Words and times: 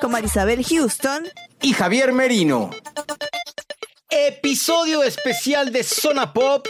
con 0.00 0.12
Marisabel 0.12 0.64
Houston. 0.64 1.28
y 1.62 1.72
Javier 1.72 2.12
Merino. 2.12 2.70
Episodio 4.08 5.02
especial 5.02 5.72
de 5.72 5.82
Zona 5.84 6.32
Pop 6.32 6.66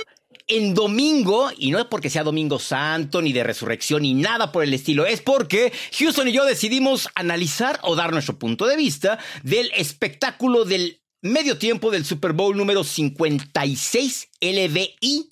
en 0.46 0.74
domingo, 0.74 1.50
y 1.56 1.70
no 1.70 1.78
es 1.78 1.86
porque 1.86 2.10
sea 2.10 2.24
domingo 2.24 2.58
santo, 2.58 3.22
ni 3.22 3.32
de 3.32 3.44
resurrección, 3.44 4.02
ni 4.02 4.14
nada 4.14 4.50
por 4.50 4.64
el 4.64 4.74
estilo, 4.74 5.06
es 5.06 5.20
porque 5.20 5.72
Houston 5.98 6.28
y 6.28 6.32
yo 6.32 6.44
decidimos 6.44 7.08
analizar 7.14 7.78
o 7.82 7.94
dar 7.94 8.12
nuestro 8.12 8.38
punto 8.38 8.66
de 8.66 8.76
vista 8.76 9.18
del 9.44 9.70
espectáculo 9.76 10.64
del 10.64 11.02
medio 11.22 11.56
tiempo 11.56 11.90
del 11.90 12.04
Super 12.04 12.32
Bowl 12.32 12.56
número 12.56 12.82
56 12.82 14.28
LVI 14.40 15.28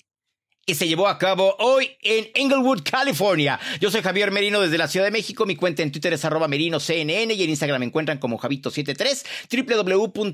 que 0.69 0.75
se 0.75 0.87
llevó 0.87 1.07
a 1.07 1.17
cabo 1.17 1.55
hoy 1.57 1.97
en 2.03 2.29
Inglewood, 2.35 2.83
California. 2.83 3.59
Yo 3.81 3.89
soy 3.89 4.03
Javier 4.03 4.29
Merino 4.29 4.61
desde 4.61 4.77
la 4.77 4.87
Ciudad 4.87 5.07
de 5.07 5.11
México. 5.11 5.47
Mi 5.47 5.55
cuenta 5.55 5.81
en 5.81 5.91
Twitter 5.91 6.13
es 6.13 6.23
arroba 6.25 6.47
merinoCNN 6.47 7.31
y 7.31 7.41
en 7.41 7.49
Instagram 7.49 7.79
me 7.79 7.87
encuentran 7.87 8.19
como 8.19 8.37
Javito73, 8.37 9.25
www.cnne.com 9.65 10.29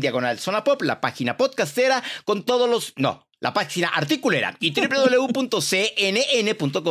diagonal 0.00 0.40
zona 0.40 0.64
pop, 0.64 0.82
la 0.82 1.00
página 1.00 1.36
podcastera 1.36 2.02
con 2.24 2.42
todos 2.42 2.68
los... 2.68 2.92
No, 2.96 3.24
la 3.40 3.52
página 3.52 3.88
articulera 3.88 4.56
y 4.60 4.72
www.cnn.com 4.72 5.48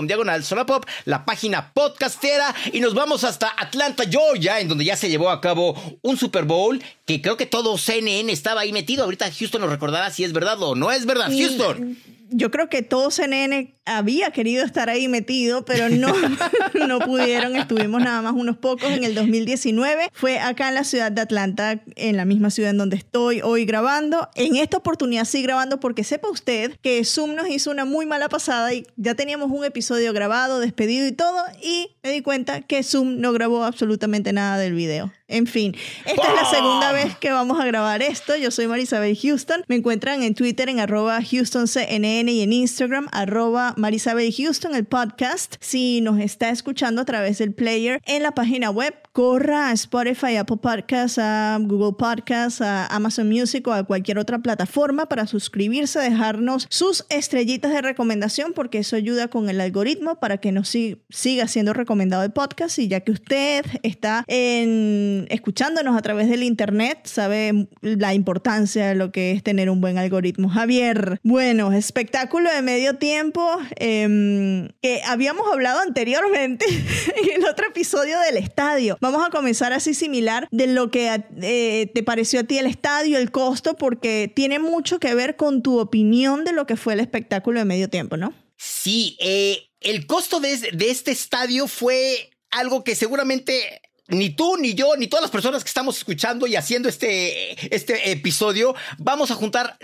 diagonal 0.08 0.44
zona 0.44 0.66
pop, 0.66 0.86
la 1.06 1.24
página 1.26 1.72
podcastera 1.74 2.54
y 2.74 2.80
nos 2.80 2.94
vamos 2.94 3.24
hasta 3.24 3.54
Atlanta, 3.58 4.04
Georgia, 4.10 4.60
en 4.60 4.68
donde 4.68 4.84
ya 4.86 4.96
se 4.96 5.10
llevó 5.10 5.30
a 5.30 5.40
cabo 5.42 5.76
un 6.02 6.18
Super 6.18 6.46
Bowl 6.46 6.84
que 7.06 7.22
creo 7.22 7.38
que 7.38 7.46
todo 7.46 7.78
CNN 7.78 8.32
estaba 8.32 8.62
ahí 8.62 8.74
metido. 8.74 9.04
Ahorita 9.04 9.32
Houston 9.32 9.62
nos 9.62 9.70
recordará 9.70 10.10
si 10.12 10.24
es 10.24 10.34
verdad 10.34 10.62
o 10.62 10.76
no 10.76 10.92
es 10.92 11.06
verdad. 11.06 11.30
Houston. 11.32 11.98
Yo 12.32 12.52
creo 12.52 12.70
que 12.70 12.84
todo 12.84 13.10
CNN 13.10 13.74
había 13.98 14.32
querido 14.32 14.64
estar 14.64 14.90
ahí 14.90 15.08
metido, 15.08 15.66
pero 15.66 15.90
no, 15.90 16.14
no 16.88 17.00
pudieron. 17.00 17.56
Estuvimos 17.56 18.02
nada 18.02 18.22
más 18.22 18.34
unos 18.34 18.58
pocos 18.58 18.92
en 18.92 19.04
el 19.04 19.16
2019. 19.16 20.10
Fue 20.14 20.40
acá 20.40 20.70
en 20.70 20.76
la 20.76 20.84
ciudad 20.84 21.12
de 21.12 21.22
Atlanta, 21.22 21.82
en 21.96 22.18
la 22.18 22.26
misma 22.26 22.50
ciudad 22.50 22.72
en 22.72 22.78
donde 22.78 22.98
estoy 22.98 23.42
hoy 23.42 23.66
grabando. 23.66 24.30
En 24.36 24.56
esta 24.56 24.78
oportunidad 24.78 25.26
sí 25.26 25.42
grabando 25.42 25.80
porque 25.80 26.04
sepa 26.04 26.30
usted 26.30 26.78
que 26.82 27.04
Zoom 27.04 27.36
nos 27.36 27.50
hizo 27.50 27.72
una 27.72 27.86
muy 27.86 28.06
mala 28.06 28.30
pasada 28.30 28.74
y 28.74 28.86
ya 28.96 29.16
teníamos 29.16 29.52
un 29.52 29.66
episodio 29.66 30.14
grabado, 30.14 30.60
despedido 30.60 31.08
y 31.08 31.12
todo, 31.12 31.44
y 31.62 31.96
me 32.04 32.12
di 32.12 32.22
cuenta 32.22 32.62
que 32.62 32.84
Zoom 32.84 33.20
no 33.20 33.34
grabó 33.34 33.64
absolutamente 33.64 34.34
nada 34.34 34.58
del 34.58 34.74
video. 34.74 35.12
En 35.30 35.46
fin, 35.46 35.76
esta 36.06 36.28
es 36.28 36.34
la 36.34 36.50
segunda 36.50 36.92
vez 36.92 37.16
que 37.18 37.32
vamos 37.32 37.60
a 37.60 37.66
grabar 37.66 38.02
esto. 38.02 38.36
Yo 38.36 38.50
soy 38.50 38.66
Marisabel 38.66 39.16
Houston. 39.16 39.64
Me 39.68 39.76
encuentran 39.76 40.24
en 40.24 40.34
Twitter 40.34 40.70
en 40.70 40.80
arroba 40.80 41.20
HoustonCNN 41.20 42.30
y 42.30 42.42
en 42.42 42.52
Instagram 42.52 43.08
arroba 43.12 43.76
Marisabel 43.80 44.34
Houston, 44.34 44.76
el 44.76 44.86
podcast. 44.86 45.56
Si 45.60 46.02
nos 46.02 46.20
está 46.20 46.50
escuchando 46.50 47.02
a 47.02 47.06
través 47.06 47.38
del 47.38 47.54
player 47.54 48.02
en 48.06 48.24
la 48.24 48.32
página 48.32 48.70
web, 48.70 48.94
corra 49.24 49.68
a 49.68 49.74
Spotify, 49.74 50.38
Apple 50.38 50.56
Podcasts, 50.62 51.20
a 51.20 51.58
Google 51.60 51.98
Podcasts, 52.00 52.62
a 52.62 52.86
Amazon 52.86 53.28
Music 53.28 53.68
o 53.68 53.74
a 53.74 53.84
cualquier 53.84 54.18
otra 54.18 54.40
plataforma 54.40 55.08
para 55.08 55.28
suscribirse, 55.28 56.00
dejarnos 56.00 56.68
sus 56.70 57.06
estrellitas 57.10 57.74
de 57.74 57.82
recomendación 57.82 58.54
porque 58.54 58.78
eso 58.78 58.96
ayuda 58.96 59.28
con 59.28 59.50
el 59.50 59.60
algoritmo 59.60 60.22
para 60.22 60.38
que 60.38 60.54
nos 60.54 60.70
si- 60.70 61.04
siga 61.10 61.50
siendo 61.50 61.74
recomendado 61.74 62.24
el 62.24 62.32
podcast 62.32 62.80
y 62.80 62.88
ya 62.88 63.02
que 63.02 63.12
usted 63.12 63.66
está 63.84 64.24
en, 64.28 65.28
escuchándonos 65.30 65.98
a 65.98 66.02
través 66.02 66.30
del 66.30 66.42
internet, 66.42 67.00
sabe 67.04 67.68
la 67.82 68.14
importancia 68.14 68.88
de 68.88 68.96
lo 68.96 69.12
que 69.12 69.34
es 69.34 69.44
tener 69.44 69.70
un 69.70 69.82
buen 69.82 69.98
algoritmo. 69.98 70.48
Javier, 70.48 71.20
bueno, 71.24 71.74
espectáculo 71.74 72.50
de 72.54 72.62
medio 72.62 72.96
tiempo 72.96 73.46
em, 73.76 74.70
que 74.82 75.02
habíamos 75.06 75.46
hablado 75.52 75.82
anteriormente 75.82 76.66
en 77.22 77.42
el 77.42 77.50
otro 77.50 77.68
episodio 77.68 78.18
del 78.22 78.38
estadio. 78.38 78.98
Vamos 79.12 79.28
a 79.28 79.32
comenzar 79.32 79.74
así 79.74 79.94
similar 79.94 80.48
de 80.52 80.68
lo 80.68 80.92
que 80.92 81.24
eh, 81.42 81.92
te 81.94 82.04
pareció 82.04 82.42
a 82.42 82.44
ti 82.44 82.58
el 82.58 82.66
estadio, 82.68 83.18
el 83.18 83.32
costo, 83.32 83.76
porque 83.76 84.32
tiene 84.34 84.60
mucho 84.60 85.00
que 85.00 85.14
ver 85.16 85.36
con 85.36 85.62
tu 85.64 85.80
opinión 85.80 86.44
de 86.46 86.54
lo 86.54 86.66
que 86.68 86.76
fue 86.76 86.94
el 86.94 87.00
espectáculo 87.00 87.60
de 87.60 87.66
medio 87.66 87.90
tiempo, 87.90 88.18
¿no? 88.18 88.34
Sí, 88.58 89.18
eh, 89.20 89.70
el 89.82 90.06
costo 90.06 90.40
de, 90.40 90.52
es- 90.52 90.62
de 90.78 90.90
este 90.92 91.12
estadio 91.12 91.68
fue 91.68 92.30
algo 92.52 92.84
que 92.84 92.96
seguramente 92.96 93.82
ni 94.12 94.32
tú, 94.32 94.58
ni 94.58 94.74
yo, 94.74 94.96
ni 94.98 95.06
todas 95.08 95.22
las 95.22 95.30
personas 95.32 95.64
que 95.64 95.68
estamos 95.68 95.98
escuchando 96.00 96.48
y 96.48 96.56
haciendo 96.56 96.90
este, 96.90 97.74
este 97.76 98.12
episodio 98.12 98.74
vamos 98.98 99.30
a 99.30 99.36
juntar 99.36 99.78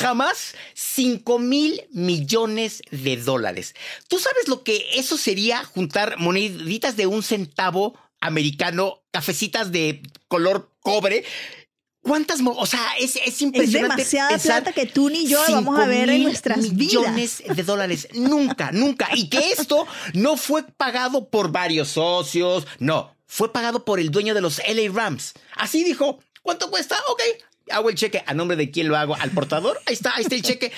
jamás 0.00 0.54
5 0.74 1.38
mil 1.38 1.80
millones 1.90 2.82
de 2.90 3.16
dólares. 3.16 3.74
¿Tú 4.08 4.18
sabes 4.18 4.46
lo 4.48 4.62
que 4.62 4.86
eso 4.94 5.16
sería 5.16 5.64
juntar 5.64 6.18
moneditas 6.18 6.96
de 6.96 7.06
un 7.06 7.22
centavo 7.22 7.94
americano, 8.22 9.02
cafecitas 9.10 9.70
de 9.72 10.00
color 10.28 10.70
cobre? 10.80 11.24
¿Cuántas? 12.00 12.40
O 12.44 12.66
sea, 12.66 12.94
es, 12.98 13.14
es 13.16 13.22
Es 13.28 13.42
impresionante. 13.42 13.96
demasiada 13.96 14.30
pensar 14.30 14.62
plata 14.64 14.72
que 14.72 14.86
tú 14.86 15.08
ni 15.08 15.28
yo 15.28 15.40
vamos 15.48 15.78
a 15.78 15.86
ver 15.86 16.08
en 16.10 16.16
5,000 16.16 16.22
nuestras 16.24 16.74
vidas. 16.74 16.96
millones 17.02 17.42
de 17.54 17.62
dólares. 17.62 18.08
Nunca, 18.14 18.72
nunca. 18.72 19.08
Y 19.14 19.28
que 19.28 19.50
esto 19.52 19.86
no 20.14 20.36
fue 20.36 20.64
pagado 20.64 21.28
por 21.28 21.52
varios 21.52 21.88
socios. 21.88 22.66
No, 22.80 23.14
fue 23.26 23.52
pagado 23.52 23.84
por 23.84 24.00
el 24.00 24.10
dueño 24.10 24.34
de 24.34 24.40
los 24.40 24.60
LA 24.66 24.90
Rams. 24.92 25.34
Así 25.56 25.84
dijo. 25.84 26.18
¿Cuánto 26.42 26.70
cuesta? 26.70 26.96
Ok. 27.08 27.22
Hago 27.70 27.88
el 27.88 27.94
cheque. 27.94 28.24
¿A 28.26 28.34
nombre 28.34 28.56
de 28.56 28.72
quién 28.72 28.88
lo 28.88 28.96
hago? 28.96 29.14
¿Al 29.14 29.30
portador? 29.30 29.80
Ahí 29.86 29.94
está, 29.94 30.16
ahí 30.16 30.22
está 30.24 30.34
el 30.34 30.42
cheque. 30.42 30.72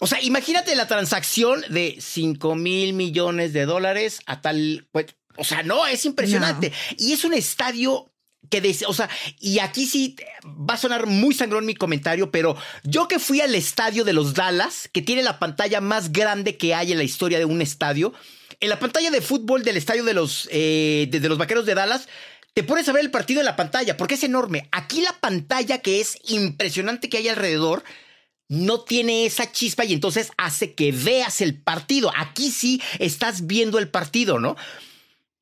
O 0.00 0.08
sea, 0.08 0.20
imagínate 0.20 0.74
la 0.74 0.88
transacción 0.88 1.62
de 1.68 1.96
5 2.00 2.56
mil 2.56 2.94
millones 2.94 3.52
de 3.52 3.66
dólares 3.66 4.20
a 4.26 4.40
tal. 4.40 4.88
Pues, 4.90 5.06
o 5.40 5.44
sea, 5.44 5.62
no, 5.62 5.86
es 5.86 6.04
impresionante. 6.04 6.72
Y 6.98 7.12
es 7.12 7.24
un 7.24 7.34
estadio 7.34 8.06
que 8.48 8.60
des- 8.60 8.84
o 8.86 8.92
sea, 8.94 9.08
y 9.38 9.58
aquí 9.58 9.86
sí 9.86 10.16
va 10.44 10.74
a 10.74 10.78
sonar 10.78 11.06
muy 11.06 11.34
sangrón 11.34 11.66
mi 11.66 11.74
comentario, 11.74 12.30
pero 12.30 12.56
yo 12.84 13.06
que 13.08 13.18
fui 13.18 13.40
al 13.40 13.54
estadio 13.54 14.04
de 14.04 14.12
los 14.12 14.34
Dallas, 14.34 14.88
que 14.92 15.02
tiene 15.02 15.22
la 15.22 15.38
pantalla 15.38 15.80
más 15.80 16.12
grande 16.12 16.56
que 16.56 16.74
hay 16.74 16.92
en 16.92 16.98
la 16.98 17.04
historia 17.04 17.38
de 17.38 17.44
un 17.44 17.62
estadio, 17.62 18.12
en 18.60 18.68
la 18.68 18.78
pantalla 18.78 19.10
de 19.10 19.20
fútbol 19.20 19.62
del 19.62 19.76
estadio 19.76 20.04
de 20.04 20.14
los, 20.14 20.48
eh, 20.50 21.08
de, 21.10 21.20
de 21.20 21.28
los 21.28 21.38
Vaqueros 21.38 21.64
de 21.66 21.74
Dallas, 21.74 22.08
te 22.52 22.64
pones 22.64 22.88
a 22.88 22.92
ver 22.92 23.02
el 23.04 23.10
partido 23.10 23.40
en 23.40 23.46
la 23.46 23.56
pantalla, 23.56 23.96
porque 23.96 24.14
es 24.14 24.24
enorme. 24.24 24.68
Aquí 24.72 25.00
la 25.00 25.12
pantalla, 25.20 25.78
que 25.78 26.00
es 26.00 26.18
impresionante 26.28 27.08
que 27.08 27.18
hay 27.18 27.28
alrededor, 27.28 27.84
no 28.48 28.80
tiene 28.80 29.26
esa 29.26 29.52
chispa 29.52 29.84
y 29.84 29.92
entonces 29.92 30.32
hace 30.36 30.74
que 30.74 30.90
veas 30.90 31.40
el 31.40 31.62
partido. 31.62 32.10
Aquí 32.16 32.50
sí 32.50 32.82
estás 32.98 33.46
viendo 33.46 33.78
el 33.78 33.88
partido, 33.88 34.40
¿no? 34.40 34.56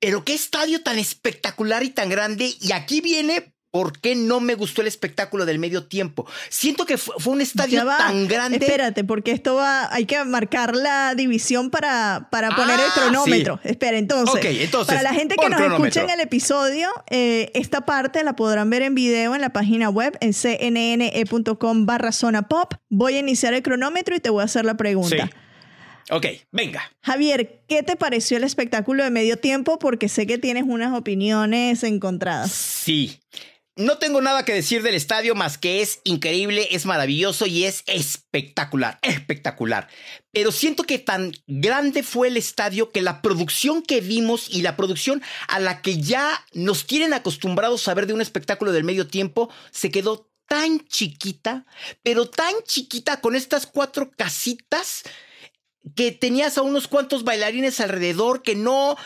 Pero 0.01 0.25
qué 0.25 0.35
estadio 0.35 0.83
tan 0.83 0.99
espectacular 0.99 1.83
y 1.83 1.91
tan 1.91 2.09
grande. 2.09 2.53
Y 2.61 2.73
aquí 2.73 3.01
viene 3.01 3.53
por 3.71 4.01
qué 4.01 4.15
no 4.15 4.41
me 4.41 4.55
gustó 4.55 4.81
el 4.81 4.87
espectáculo 4.89 5.45
del 5.45 5.59
medio 5.59 5.85
tiempo. 5.85 6.27
Siento 6.49 6.87
que 6.87 6.97
fue, 6.97 7.15
fue 7.19 7.35
un 7.35 7.43
estadio 7.43 7.85
va. 7.85 7.99
tan 7.99 8.27
grande. 8.27 8.57
Espérate, 8.57 9.05
porque 9.05 9.31
esto 9.33 9.57
va, 9.57 9.93
hay 9.93 10.07
que 10.07 10.25
marcar 10.25 10.75
la 10.75 11.15
división 11.15 11.69
para, 11.71 12.29
para 12.31 12.57
poner 12.57 12.81
el 12.81 12.87
Ah, 12.87 12.93
cronómetro. 12.95 13.61
sí. 13.63 13.69
Espera, 13.69 13.99
entonces, 13.99 14.43
entonces, 14.43 14.87
para 14.87 15.03
la 15.03 15.13
gente 15.13 15.37
que 15.37 15.51
nos 15.51 15.61
escucha 15.61 16.03
en 16.03 16.11
el 16.11 16.21
episodio, 16.21 16.89
eh, 17.11 17.51
esta 17.55 17.83
parte 17.85 18.25
la 18.25 18.35
podrán 18.37 18.71
ver 18.71 18.81
en 18.83 18.95
video 18.95 19.35
en 19.35 19.43
la 19.43 19.51
página 19.53 19.91
web 19.91 20.17
en 20.23 20.33
cnne.com 20.33 21.85
barra 21.87 22.13
zona 22.13 22.49
pop. 22.49 22.73
Voy 22.89 23.17
a 23.17 23.19
iniciar 23.19 23.53
el 23.53 23.63
cronómetro 23.63 24.17
y 24.17 24.21
te 24.21 24.31
voy 24.31 24.43
a 24.43 24.45
hacer 24.45 24.65
la 24.65 24.77
pregunta. 24.79 25.27
Sí. 25.27 25.31
Ok, 26.11 26.27
venga. 26.51 26.91
Javier, 27.03 27.63
¿qué 27.69 27.83
te 27.83 27.97
pareció 27.97 28.37
el 28.37 28.45
espectáculo 28.45 29.05
de 29.05 29.11
medio 29.11 29.39
tiempo? 29.39 29.79
Porque 29.79 30.09
sé 30.09 30.27
que 30.27 30.39
tienes 30.39 30.65
unas 30.67 30.97
opiniones 30.97 31.83
encontradas. 31.85 32.53
Sí. 32.53 33.21
No 33.79 33.99
tengo 33.99 34.21
nada 34.21 34.45
que 34.45 34.55
decir 34.55 34.83
del 34.83 34.97
estadio 34.97 35.37
más 35.37 35.57
que 35.57 35.83
es 35.83 36.01
increíble, 36.03 36.67
es 36.73 36.85
maravilloso 36.85 37.47
y 37.47 37.63
es 37.63 37.85
espectacular, 37.87 38.99
espectacular. 39.03 39.87
Pero 40.33 40.51
siento 40.51 40.83
que 40.83 40.99
tan 40.99 41.31
grande 41.47 42.03
fue 42.03 42.27
el 42.27 42.37
estadio 42.37 42.91
que 42.91 43.03
la 43.03 43.23
producción 43.23 43.83
que 43.83 44.01
vimos 44.01 44.49
y 44.51 44.63
la 44.63 44.77
producción 44.77 45.23
a 45.47 45.61
la 45.61 45.81
que 45.81 46.01
ya 46.01 46.45
nos 46.55 46.89
tienen 46.89 47.13
acostumbrados 47.13 47.87
a 47.87 47.95
ver 47.95 48.09
de 48.09 48.15
un 48.15 48.21
espectáculo 48.21 48.73
del 48.73 48.83
medio 48.83 49.07
tiempo 49.07 49.49
se 49.71 49.93
quedó 49.93 50.29
tan 50.49 50.85
chiquita, 50.89 51.65
pero 52.03 52.29
tan 52.29 52.55
chiquita 52.65 53.21
con 53.21 53.37
estas 53.37 53.67
cuatro 53.67 54.11
casitas 54.11 55.05
que 55.95 56.13
tenías 56.13 56.59
a 56.59 56.63
unos 56.63 56.89
cuantos 56.89 57.25
bailarines 57.25 57.81
alrededor 57.81 58.43
que 58.43 58.55
no 58.55 58.97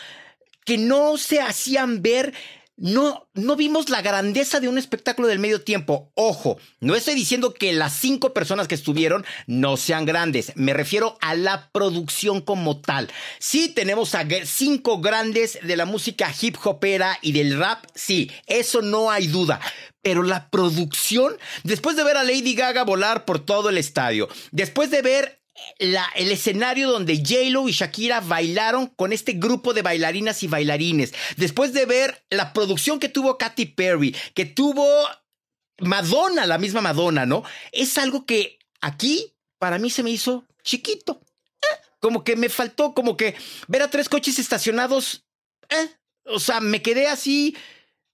que 0.65 0.77
no 0.77 1.17
se 1.17 1.41
hacían 1.41 2.01
ver 2.01 2.33
no, 2.75 3.29
no 3.35 3.55
vimos 3.55 3.89
la 3.89 4.01
grandeza 4.01 4.59
de 4.59 4.67
un 4.67 4.79
espectáculo 4.79 5.27
del 5.27 5.37
medio 5.37 5.61
tiempo. 5.61 6.11
Ojo, 6.15 6.57
no 6.79 6.95
estoy 6.95 7.13
diciendo 7.13 7.53
que 7.53 7.71
las 7.71 7.93
cinco 7.93 8.33
personas 8.33 8.67
que 8.67 8.75
estuvieron 8.75 9.25
no 9.45 9.77
sean 9.77 10.05
grandes. 10.05 10.53
Me 10.55 10.73
refiero 10.73 11.17
a 11.21 11.35
la 11.35 11.69
producción 11.71 12.41
como 12.41 12.81
tal. 12.81 13.11
Sí, 13.37 13.69
tenemos 13.69 14.15
a 14.15 14.25
cinco 14.45 15.01
grandes 15.01 15.59
de 15.61 15.77
la 15.77 15.85
música 15.85 16.33
hip 16.41 16.57
hopera 16.63 17.19
y 17.21 17.31
del 17.31 17.59
rap. 17.59 17.85
Sí, 17.93 18.31
eso 18.47 18.81
no 18.81 19.11
hay 19.11 19.27
duda. 19.27 19.61
Pero 20.01 20.23
la 20.23 20.49
producción, 20.49 21.37
después 21.63 21.95
de 21.95 22.03
ver 22.03 22.17
a 22.17 22.23
Lady 22.23 22.55
Gaga 22.55 22.83
volar 22.83 23.23
por 23.23 23.39
todo 23.39 23.69
el 23.69 23.77
estadio, 23.77 24.27
después 24.51 24.89
de 24.89 25.01
ver 25.03 25.42
el 25.77 26.31
escenario 26.31 26.89
donde 26.89 27.17
J-Lo 27.17 27.69
y 27.69 27.71
Shakira 27.71 28.21
bailaron 28.21 28.87
con 28.87 29.13
este 29.13 29.33
grupo 29.33 29.73
de 29.73 29.81
bailarinas 29.81 30.43
y 30.43 30.47
bailarines. 30.47 31.13
Después 31.37 31.73
de 31.73 31.85
ver 31.85 32.25
la 32.29 32.53
producción 32.53 32.99
que 32.99 33.09
tuvo 33.09 33.37
Katy 33.37 33.67
Perry, 33.67 34.15
que 34.33 34.45
tuvo 34.45 34.85
Madonna, 35.79 36.45
la 36.45 36.57
misma 36.57 36.81
Madonna, 36.81 37.25
¿no? 37.25 37.43
Es 37.71 37.97
algo 37.97 38.25
que 38.25 38.59
aquí 38.81 39.33
para 39.59 39.79
mí 39.79 39.89
se 39.89 40.03
me 40.03 40.11
hizo 40.11 40.45
chiquito. 40.63 41.21
Eh, 41.61 41.81
como 41.99 42.23
que 42.23 42.35
me 42.35 42.49
faltó, 42.49 42.93
como 42.93 43.15
que 43.17 43.35
ver 43.67 43.81
a 43.81 43.89
tres 43.89 44.09
coches 44.09 44.39
estacionados. 44.39 45.23
Eh, 45.69 45.89
o 46.25 46.39
sea, 46.39 46.59
me 46.59 46.81
quedé 46.81 47.07
así. 47.07 47.55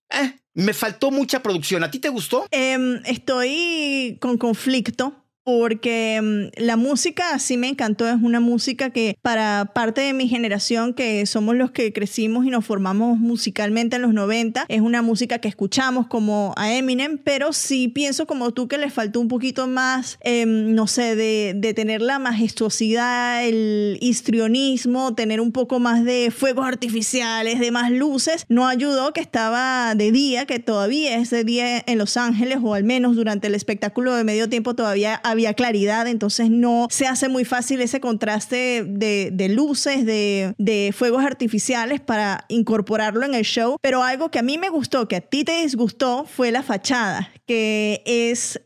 Eh, 0.09 0.39
me 0.53 0.73
faltó 0.73 1.11
mucha 1.11 1.41
producción. 1.41 1.83
¿A 1.83 1.91
ti 1.91 1.99
te 1.99 2.09
gustó? 2.09 2.45
Em, 2.51 3.01
estoy 3.05 4.17
con 4.19 4.37
conflicto 4.37 5.18
porque 5.43 6.19
mm, 6.21 6.61
la 6.63 6.77
música 6.77 7.39
sí 7.39 7.57
me 7.57 7.69
encantó, 7.69 8.07
es 8.07 8.17
una 8.21 8.39
música 8.39 8.91
que 8.91 9.17
para 9.21 9.71
parte 9.73 10.01
de 10.01 10.13
mi 10.13 10.27
generación, 10.27 10.93
que 10.93 11.25
somos 11.25 11.55
los 11.55 11.71
que 11.71 11.91
crecimos 11.93 12.45
y 12.45 12.49
nos 12.49 12.65
formamos 12.65 13.17
musicalmente 13.17 13.95
en 13.95 14.03
los 14.03 14.13
90, 14.13 14.65
es 14.67 14.81
una 14.81 15.01
música 15.01 15.39
que 15.39 15.47
escuchamos 15.47 16.07
como 16.07 16.53
a 16.57 16.73
Eminem, 16.73 17.17
pero 17.17 17.53
sí 17.53 17.87
pienso 17.87 18.27
como 18.27 18.51
tú 18.51 18.67
que 18.67 18.77
le 18.77 18.89
faltó 18.89 19.19
un 19.19 19.27
poquito 19.27 19.67
más, 19.67 20.17
em, 20.21 20.73
no 20.73 20.87
sé, 20.87 21.15
de, 21.15 21.53
de, 21.55 21.73
tener 21.73 22.01
la 22.01 22.19
majestuosidad, 22.19 23.45
el 23.45 23.97
histrionismo, 24.01 25.15
tener 25.15 25.41
un 25.41 25.51
poco 25.51 25.79
más 25.79 26.03
de 26.03 26.31
fuegos 26.31 26.67
artificiales, 26.67 27.59
de 27.59 27.71
más 27.71 27.91
luces, 27.91 28.45
no 28.49 28.67
ayudó 28.67 29.13
que 29.13 29.21
estaba 29.21 29.95
de 29.95 30.11
día, 30.11 30.45
que 30.45 30.59
todavía 30.59 31.17
es 31.17 31.29
de 31.29 31.43
día 31.43 31.83
en 31.85 31.97
Los 31.97 32.17
Ángeles, 32.17 32.59
o 32.61 32.73
al 32.73 32.83
menos 32.83 33.15
durante 33.15 33.47
el 33.47 33.55
espectáculo 33.55 34.15
de 34.15 34.23
medio 34.23 34.49
tiempo 34.49 34.75
todavía 34.75 35.21
había 35.31 35.53
claridad, 35.53 36.07
entonces 36.07 36.49
no 36.49 36.87
se 36.89 37.07
hace 37.07 37.29
muy 37.29 37.45
fácil 37.45 37.81
ese 37.81 37.99
contraste 37.99 38.83
de, 38.85 39.47
luces, 39.49 40.05
de, 40.05 40.53
de 40.57 40.93
fuegos 40.95 41.23
artificiales 41.23 41.99
para 41.99 42.45
incorporarlo 42.49 43.25
en 43.25 43.35
el 43.35 43.43
show. 43.43 43.77
Pero 43.81 44.03
algo 44.03 44.29
que 44.29 44.39
a 44.39 44.43
mí 44.43 44.57
me 44.57 44.69
gustó, 44.69 45.07
que 45.07 45.17
a 45.17 45.21
ti 45.21 45.43
te 45.43 45.61
disgustó, 45.61 46.25
fue 46.25 46.51
la 46.51 46.63
fachada, 46.63 47.31
que 47.45 48.03
es 48.05 48.61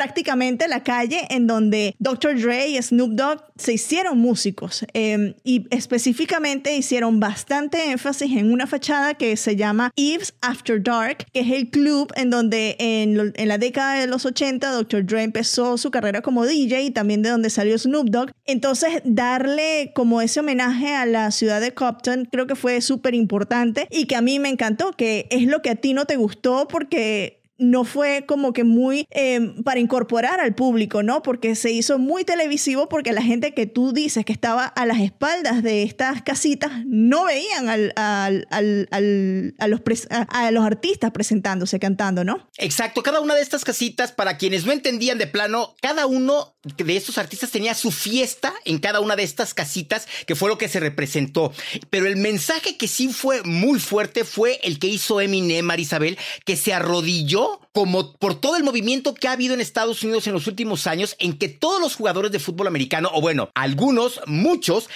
prácticamente 0.00 0.66
la 0.66 0.82
calle 0.82 1.26
en 1.28 1.46
donde 1.46 1.94
Dr. 1.98 2.40
Dre 2.40 2.68
y 2.68 2.80
Snoop 2.80 3.10
Dogg 3.10 3.44
se 3.56 3.74
hicieron 3.74 4.16
músicos 4.16 4.86
em, 4.94 5.34
y 5.44 5.66
específicamente 5.68 6.74
hicieron 6.74 7.20
bastante 7.20 7.90
énfasis 7.90 8.34
en 8.34 8.50
una 8.50 8.66
fachada 8.66 9.12
que 9.12 9.36
se 9.36 9.56
llama 9.56 9.90
Eve's 9.96 10.32
After 10.40 10.82
Dark, 10.82 11.26
que 11.34 11.40
es 11.40 11.50
el 11.50 11.68
club 11.68 12.10
en 12.16 12.30
donde 12.30 12.76
en, 12.78 13.34
en 13.36 13.48
la 13.48 13.58
década 13.58 14.00
de 14.00 14.06
los 14.06 14.24
80 14.24 14.70
Dr. 14.70 15.04
Dre 15.04 15.22
empezó 15.22 15.76
su 15.76 15.90
carrera 15.90 16.22
como 16.22 16.46
DJ 16.46 16.84
y 16.84 16.90
también 16.92 17.20
de 17.20 17.28
donde 17.28 17.50
salió 17.50 17.78
Snoop 17.78 18.08
Dogg. 18.08 18.30
Entonces, 18.46 19.02
darle 19.04 19.92
como 19.94 20.22
ese 20.22 20.40
homenaje 20.40 20.94
a 20.94 21.04
la 21.04 21.30
ciudad 21.30 21.60
de 21.60 21.74
Compton 21.74 22.26
creo 22.32 22.46
que 22.46 22.54
fue 22.54 22.80
súper 22.80 23.14
importante 23.14 23.86
y 23.90 24.06
que 24.06 24.16
a 24.16 24.22
mí 24.22 24.38
me 24.38 24.48
encantó, 24.48 24.92
que 24.92 25.26
es 25.30 25.46
lo 25.46 25.60
que 25.60 25.68
a 25.68 25.74
ti 25.74 25.92
no 25.92 26.06
te 26.06 26.16
gustó 26.16 26.68
porque 26.68 27.39
no 27.60 27.84
fue 27.84 28.24
como 28.26 28.52
que 28.52 28.64
muy 28.64 29.06
em, 29.10 29.62
para 29.62 29.78
incorporar 29.80 30.40
al 30.40 30.54
público, 30.54 31.02
¿no? 31.02 31.22
Porque 31.22 31.54
se 31.54 31.70
hizo 31.70 31.98
muy 31.98 32.24
televisivo 32.24 32.88
porque 32.88 33.12
la 33.12 33.22
gente 33.22 33.52
que 33.52 33.66
tú 33.66 33.92
dices 33.92 34.24
que 34.24 34.32
estaba 34.32 34.64
a 34.64 34.86
las 34.86 34.98
espaldas 35.00 35.62
de 35.62 35.82
estas 35.82 36.22
casitas 36.22 36.72
no 36.86 37.26
veían 37.26 37.68
al, 37.68 37.92
a, 37.96 38.30
los 39.68 39.80
a, 40.10 40.50
los 40.50 40.64
artistas 40.64 41.10
presentándose, 41.10 41.78
cantando, 41.78 42.24
¿no? 42.24 42.48
Exacto, 42.56 43.02
cada 43.02 43.20
una 43.20 43.34
de 43.34 43.42
estas 43.42 43.64
casitas, 43.64 44.12
para 44.12 44.38
quienes 44.38 44.64
no 44.64 44.72
entendían 44.72 45.18
de 45.18 45.26
plano, 45.26 45.74
cada 45.82 46.06
uno 46.06 46.54
de 46.62 46.96
estos 46.96 47.18
artistas 47.18 47.50
tenía 47.50 47.74
su 47.74 47.90
fiesta 47.90 48.54
en 48.64 48.78
cada 48.78 49.00
una 49.00 49.16
de 49.16 49.22
estas 49.22 49.54
casitas, 49.54 50.06
que 50.26 50.34
fue 50.34 50.48
lo 50.48 50.58
que 50.58 50.68
se 50.68 50.80
representó. 50.80 51.52
Pero 51.90 52.06
el 52.06 52.16
mensaje 52.16 52.76
que 52.76 52.88
sí 52.88 53.08
fue 53.08 53.42
muy 53.42 53.78
fuerte 53.80 54.24
fue 54.24 54.60
el 54.62 54.78
que 54.78 54.86
hizo 54.86 55.20
Eminem, 55.20 55.64
Marisabel, 55.64 56.18
que 56.44 56.56
se 56.56 56.72
arrodilló 56.72 57.49
como 57.72 58.12
por 58.14 58.40
todo 58.40 58.56
el 58.56 58.64
movimiento 58.64 59.14
que 59.14 59.28
ha 59.28 59.32
habido 59.32 59.54
en 59.54 59.60
Estados 59.60 60.02
Unidos 60.02 60.26
en 60.26 60.32
los 60.34 60.46
últimos 60.46 60.86
años, 60.86 61.16
en 61.18 61.38
que 61.38 61.48
todos 61.48 61.80
los 61.80 61.96
jugadores 61.96 62.32
de 62.32 62.38
fútbol 62.38 62.66
americano, 62.66 63.10
o 63.12 63.20
bueno, 63.20 63.50
algunos, 63.54 64.20
muchos, 64.26 64.88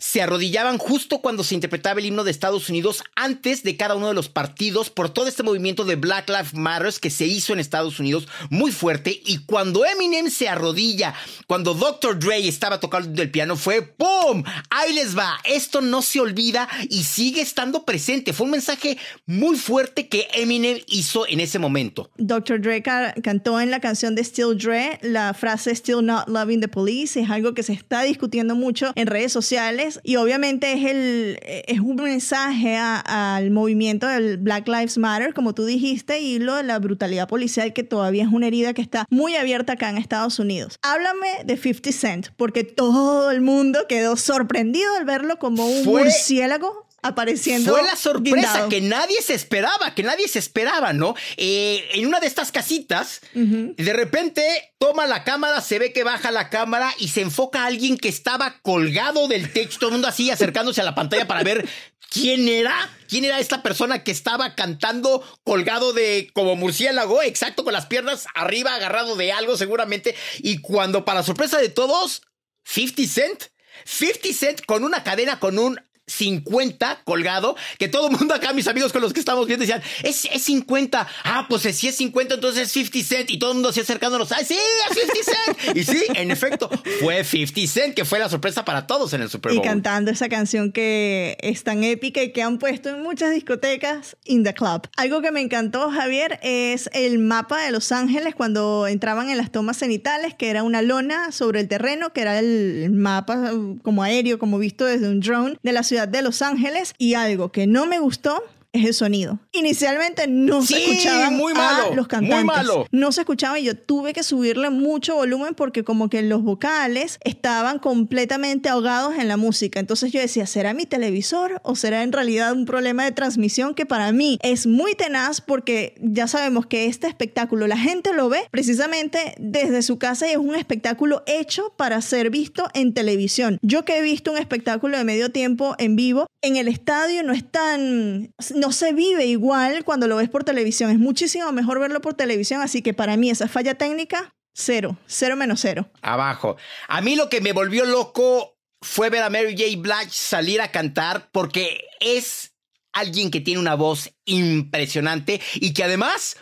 se 0.00 0.22
arrodillaban 0.22 0.78
justo 0.78 1.20
cuando 1.20 1.44
se 1.44 1.54
interpretaba 1.54 2.00
el 2.00 2.06
himno 2.06 2.24
de 2.24 2.30
Estados 2.30 2.70
Unidos 2.70 3.04
antes 3.14 3.62
de 3.62 3.76
cada 3.76 3.94
uno 3.94 4.08
de 4.08 4.14
los 4.14 4.30
partidos 4.30 4.88
por 4.88 5.10
todo 5.10 5.28
este 5.28 5.42
movimiento 5.42 5.84
de 5.84 5.96
Black 5.96 6.28
Lives 6.28 6.54
Matter 6.54 6.80
que 7.00 7.10
se 7.10 7.26
hizo 7.26 7.52
en 7.52 7.60
Estados 7.60 8.00
Unidos 8.00 8.26
muy 8.48 8.72
fuerte 8.72 9.20
y 9.24 9.44
cuando 9.44 9.84
Eminem 9.84 10.30
se 10.30 10.48
arrodilla, 10.48 11.14
cuando 11.46 11.74
Dr. 11.74 12.18
Dre 12.18 12.48
estaba 12.48 12.80
tocando 12.80 13.20
el 13.20 13.30
piano 13.30 13.56
fue 13.56 13.82
¡pum! 13.82 14.42
Ahí 14.70 14.94
les 14.94 15.16
va, 15.16 15.38
esto 15.44 15.82
no 15.82 16.00
se 16.00 16.18
olvida 16.18 16.66
y 16.88 17.04
sigue 17.04 17.42
estando 17.42 17.84
presente. 17.84 18.32
Fue 18.32 18.46
un 18.46 18.52
mensaje 18.52 18.96
muy 19.26 19.58
fuerte 19.58 20.08
que 20.08 20.28
Eminem 20.32 20.78
hizo 20.86 21.28
en 21.28 21.40
ese 21.40 21.58
momento. 21.58 22.10
Dr. 22.16 22.60
Dre 22.62 22.82
cantó 22.82 23.60
en 23.60 23.70
la 23.70 23.80
canción 23.80 24.14
de 24.14 24.24
Still 24.24 24.56
Dre 24.56 24.98
la 25.02 25.34
frase 25.34 25.74
Still 25.74 26.06
Not 26.06 26.28
Loving 26.28 26.60
the 26.60 26.68
Police, 26.68 27.20
es 27.20 27.28
algo 27.28 27.52
que 27.52 27.62
se 27.62 27.74
está 27.74 28.02
discutiendo 28.02 28.54
mucho 28.54 28.92
en 28.94 29.06
redes 29.06 29.32
sociales 29.32 29.89
y 30.02 30.16
obviamente 30.16 30.72
es, 30.72 30.84
el, 30.84 31.38
es 31.42 31.80
un 31.80 31.96
mensaje 31.96 32.76
al 32.76 33.50
movimiento 33.50 34.06
del 34.06 34.36
Black 34.36 34.68
Lives 34.68 34.98
Matter, 34.98 35.34
como 35.34 35.54
tú 35.54 35.64
dijiste, 35.64 36.20
y 36.20 36.38
lo 36.38 36.56
de 36.56 36.62
la 36.62 36.78
brutalidad 36.78 37.28
policial 37.28 37.72
que 37.72 37.82
todavía 37.82 38.24
es 38.24 38.30
una 38.32 38.46
herida 38.46 38.74
que 38.74 38.82
está 38.82 39.06
muy 39.10 39.36
abierta 39.36 39.74
acá 39.74 39.90
en 39.90 39.98
Estados 39.98 40.38
Unidos. 40.38 40.78
Háblame 40.82 41.44
de 41.44 41.56
50 41.56 41.92
Cent, 41.92 42.28
porque 42.36 42.64
todo 42.64 43.30
el 43.30 43.40
mundo 43.40 43.86
quedó 43.88 44.16
sorprendido 44.16 44.94
al 44.96 45.04
verlo 45.04 45.38
como 45.38 45.66
un 45.66 45.84
murciélago 45.84 46.86
apareciendo. 47.02 47.72
Fue 47.72 47.82
la 47.82 47.96
sorpresa 47.96 48.68
que 48.68 48.80
nadie 48.80 49.22
se 49.22 49.34
esperaba, 49.34 49.94
que 49.94 50.02
nadie 50.02 50.28
se 50.28 50.38
esperaba, 50.38 50.92
¿no? 50.92 51.14
Eh, 51.36 51.88
en 51.94 52.06
una 52.06 52.20
de 52.20 52.26
estas 52.26 52.52
casitas, 52.52 53.20
de 53.32 53.92
repente 53.92 54.42
toma 54.78 55.06
la 55.06 55.24
cámara, 55.24 55.60
se 55.60 55.78
ve 55.78 55.92
que 55.92 56.04
baja 56.04 56.30
la 56.30 56.50
cámara 56.50 56.92
y 56.98 57.08
se 57.08 57.20
enfoca 57.20 57.62
a 57.62 57.66
alguien 57.66 57.96
que 57.96 58.08
estaba 58.08 58.60
colgado 58.62 59.28
del 59.28 59.52
techo, 59.52 59.78
todo 59.78 59.90
el 59.90 59.94
mundo 59.94 60.08
así 60.08 60.30
acercándose 60.30 60.80
a 60.80 60.84
la 60.84 60.94
pantalla 60.94 61.26
para 61.26 61.42
ver 61.42 61.68
quién 62.10 62.48
era, 62.48 62.90
quién 63.08 63.24
era 63.24 63.38
esta 63.38 63.62
persona 63.62 64.02
que 64.04 64.10
estaba 64.10 64.54
cantando 64.54 65.24
colgado 65.44 65.92
de 65.92 66.30
como 66.34 66.56
murciélago, 66.56 67.22
exacto, 67.22 67.64
con 67.64 67.72
las 67.72 67.86
piernas 67.86 68.26
arriba, 68.34 68.74
agarrado 68.74 69.16
de 69.16 69.32
algo 69.32 69.56
seguramente. 69.56 70.14
Y 70.38 70.58
cuando, 70.58 71.04
para 71.04 71.22
sorpresa 71.22 71.58
de 71.58 71.68
todos, 71.68 72.22
50 72.64 73.02
Cent, 73.06 73.42
50 73.84 74.28
Cent 74.34 74.64
con 74.66 74.84
una 74.84 75.02
cadena 75.02 75.40
con 75.40 75.58
un 75.58 75.80
50 76.10 77.02
colgado, 77.04 77.56
que 77.78 77.88
todo 77.88 78.08
el 78.10 78.16
mundo 78.16 78.34
acá, 78.34 78.52
mis 78.52 78.68
amigos 78.68 78.92
con 78.92 79.02
los 79.02 79.12
que 79.12 79.20
estamos 79.20 79.46
viendo, 79.46 79.64
decían, 79.64 79.82
es, 80.02 80.26
es 80.26 80.42
50. 80.42 81.06
Ah, 81.24 81.46
pues 81.48 81.62
si 81.62 81.88
es 81.88 81.96
50, 81.96 82.34
entonces 82.34 82.66
es 82.66 82.72
50 82.72 83.08
Cent. 83.08 83.30
Y 83.30 83.38
todo 83.38 83.50
el 83.50 83.54
mundo 83.56 83.70
así 83.70 83.80
acercándonos, 83.80 84.32
¡ay, 84.32 84.44
sí, 84.44 84.56
es 84.90 84.98
50 84.98 85.64
Cent! 85.64 85.76
y 85.76 85.84
sí, 85.84 86.04
en 86.14 86.30
efecto, 86.30 86.70
fue 87.00 87.24
50 87.24 87.72
Cent, 87.72 87.94
que 87.94 88.04
fue 88.04 88.18
la 88.18 88.28
sorpresa 88.28 88.64
para 88.64 88.86
todos 88.86 89.12
en 89.12 89.22
el 89.22 89.30
Super 89.30 89.52
Bowl. 89.52 89.64
Y 89.64 89.66
cantando 89.66 90.10
esa 90.10 90.28
canción 90.28 90.72
que 90.72 91.36
es 91.40 91.64
tan 91.64 91.84
épica 91.84 92.22
y 92.22 92.32
que 92.32 92.42
han 92.42 92.58
puesto 92.58 92.90
en 92.90 93.02
muchas 93.02 93.32
discotecas, 93.32 94.16
In 94.24 94.44
the 94.44 94.54
Club. 94.54 94.88
Algo 94.96 95.22
que 95.22 95.30
me 95.30 95.40
encantó, 95.40 95.90
Javier, 95.90 96.38
es 96.42 96.90
el 96.92 97.18
mapa 97.18 97.62
de 97.62 97.70
Los 97.70 97.92
Ángeles 97.92 98.34
cuando 98.34 98.86
entraban 98.86 99.30
en 99.30 99.36
las 99.36 99.50
tomas 99.52 99.78
cenitales, 99.78 100.34
que 100.34 100.50
era 100.50 100.62
una 100.62 100.82
lona 100.82 101.32
sobre 101.32 101.60
el 101.60 101.68
terreno, 101.68 102.12
que 102.12 102.22
era 102.22 102.38
el 102.38 102.90
mapa 102.92 103.52
como 103.82 104.02
aéreo, 104.02 104.38
como 104.38 104.58
visto 104.58 104.84
desde 104.84 105.08
un 105.08 105.20
drone 105.20 105.56
de 105.62 105.72
la 105.72 105.82
ciudad 105.82 105.99
de 106.06 106.22
Los 106.22 106.42
Ángeles 106.42 106.94
y 106.98 107.14
algo 107.14 107.50
que 107.50 107.66
no 107.66 107.86
me 107.86 107.98
gustó 107.98 108.42
es 108.72 108.84
el 108.84 108.94
sonido. 108.94 109.40
Inicialmente 109.52 110.26
no 110.28 110.62
se 110.62 110.78
escuchaban 110.78 111.36
muy 111.36 111.52
malo, 111.54 111.92
a 111.92 111.94
los 111.94 112.06
cantantes. 112.06 112.36
Muy 112.36 112.44
malo. 112.44 112.86
No 112.90 113.12
se 113.12 113.22
escuchaba 113.22 113.58
y 113.58 113.64
yo 113.64 113.76
tuve 113.76 114.12
que 114.12 114.22
subirle 114.22 114.70
mucho 114.70 115.16
volumen 115.16 115.54
porque 115.54 115.84
como 115.84 116.08
que 116.08 116.22
los 116.22 116.42
vocales 116.42 117.18
estaban 117.24 117.78
completamente 117.78 118.68
ahogados 118.68 119.16
en 119.18 119.28
la 119.28 119.36
música. 119.36 119.80
Entonces 119.80 120.12
yo 120.12 120.20
decía, 120.20 120.46
¿será 120.46 120.74
mi 120.74 120.86
televisor 120.86 121.60
o 121.64 121.74
será 121.74 122.02
en 122.02 122.12
realidad 122.12 122.52
un 122.52 122.64
problema 122.64 123.04
de 123.04 123.12
transmisión 123.12 123.74
que 123.74 123.86
para 123.86 124.12
mí 124.12 124.38
es 124.42 124.66
muy 124.66 124.94
tenaz 124.94 125.40
porque 125.40 125.94
ya 126.00 126.28
sabemos 126.28 126.66
que 126.66 126.86
este 126.86 127.06
espectáculo 127.06 127.66
la 127.66 127.76
gente 127.76 128.12
lo 128.12 128.28
ve 128.28 128.42
precisamente 128.50 129.34
desde 129.38 129.82
su 129.82 129.98
casa 129.98 130.28
y 130.28 130.32
es 130.32 130.36
un 130.36 130.54
espectáculo 130.54 131.22
hecho 131.26 131.74
para 131.76 132.00
ser 132.02 132.30
visto 132.30 132.68
en 132.74 132.94
televisión. 132.94 133.58
Yo 133.62 133.84
que 133.84 133.98
he 133.98 134.02
visto 134.02 134.30
un 134.30 134.38
espectáculo 134.38 134.96
de 134.96 135.04
medio 135.04 135.30
tiempo 135.30 135.74
en 135.78 135.96
vivo, 135.96 136.26
en 136.42 136.56
el 136.56 136.68
estadio 136.68 137.22
no 137.22 137.32
es 137.32 137.50
tan 137.50 138.32
no 138.60 138.72
se 138.72 138.92
vive 138.92 139.26
igual 139.26 139.84
cuando 139.84 140.06
lo 140.06 140.16
ves 140.16 140.28
por 140.28 140.44
televisión. 140.44 140.90
Es 140.90 140.98
muchísimo 140.98 141.50
mejor 141.52 141.80
verlo 141.80 142.00
por 142.00 142.14
televisión, 142.14 142.60
así 142.60 142.82
que 142.82 142.94
para 142.94 143.16
mí 143.16 143.30
esa 143.30 143.48
falla 143.48 143.74
técnica, 143.74 144.34
cero, 144.54 144.96
cero 145.06 145.36
menos 145.36 145.60
cero. 145.60 145.90
Abajo. 146.02 146.56
A 146.86 147.00
mí 147.00 147.16
lo 147.16 147.28
que 147.28 147.40
me 147.40 147.52
volvió 147.52 147.84
loco 147.84 148.58
fue 148.80 149.10
ver 149.10 149.22
a 149.22 149.30
Mary 149.30 149.56
J. 149.56 149.78
Blige 149.78 150.10
salir 150.10 150.60
a 150.60 150.70
cantar 150.70 151.30
porque 151.32 151.80
es 152.00 152.52
alguien 152.92 153.30
que 153.30 153.40
tiene 153.40 153.60
una 153.60 153.74
voz 153.74 154.10
impresionante 154.24 155.40
y 155.54 155.72
que 155.72 155.84
además 155.84 156.36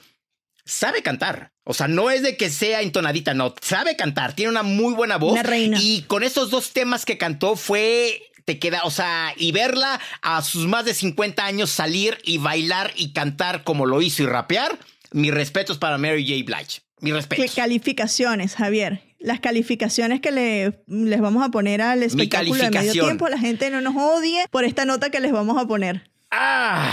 sabe 0.64 1.02
cantar. 1.02 1.52
O 1.64 1.74
sea, 1.74 1.88
no 1.88 2.10
es 2.10 2.22
de 2.22 2.36
que 2.36 2.50
sea 2.50 2.80
entonadita, 2.80 3.34
no, 3.34 3.54
sabe 3.60 3.96
cantar, 3.96 4.34
tiene 4.34 4.50
una 4.50 4.62
muy 4.62 4.94
buena 4.94 5.16
voz. 5.18 5.32
Una 5.32 5.42
reina. 5.42 5.78
Y 5.80 6.02
con 6.02 6.22
esos 6.22 6.50
dos 6.50 6.72
temas 6.72 7.04
que 7.04 7.18
cantó 7.18 7.56
fue 7.56 8.22
te 8.48 8.58
queda, 8.58 8.80
o 8.84 8.90
sea, 8.90 9.34
y 9.36 9.52
verla 9.52 10.00
a 10.22 10.40
sus 10.40 10.66
más 10.66 10.86
de 10.86 10.94
50 10.94 11.44
años 11.44 11.68
salir 11.68 12.16
y 12.24 12.38
bailar 12.38 12.92
y 12.96 13.12
cantar 13.12 13.62
como 13.62 13.84
lo 13.84 14.00
hizo 14.00 14.22
y 14.22 14.26
rapear, 14.26 14.78
mis 15.12 15.34
respetos 15.34 15.76
para 15.76 15.98
Mary 15.98 16.26
J. 16.26 16.44
Blige. 16.46 16.80
Mis 17.00 17.12
respetos. 17.12 17.44
¿Qué 17.44 17.60
calificaciones, 17.60 18.54
Javier? 18.54 19.02
Las 19.18 19.40
calificaciones 19.40 20.22
que 20.22 20.30
le, 20.30 20.80
les 20.86 21.20
vamos 21.20 21.44
a 21.46 21.50
poner 21.50 21.82
al 21.82 22.02
espectáculo 22.02 22.54
de 22.64 22.70
medio 22.70 22.92
tiempo, 22.92 23.28
la 23.28 23.38
gente 23.38 23.68
no 23.68 23.82
nos 23.82 23.94
odie 23.96 24.46
por 24.50 24.64
esta 24.64 24.86
nota 24.86 25.10
que 25.10 25.20
les 25.20 25.30
vamos 25.30 25.58
a 25.62 25.66
poner. 25.66 26.10
Ah, 26.30 26.90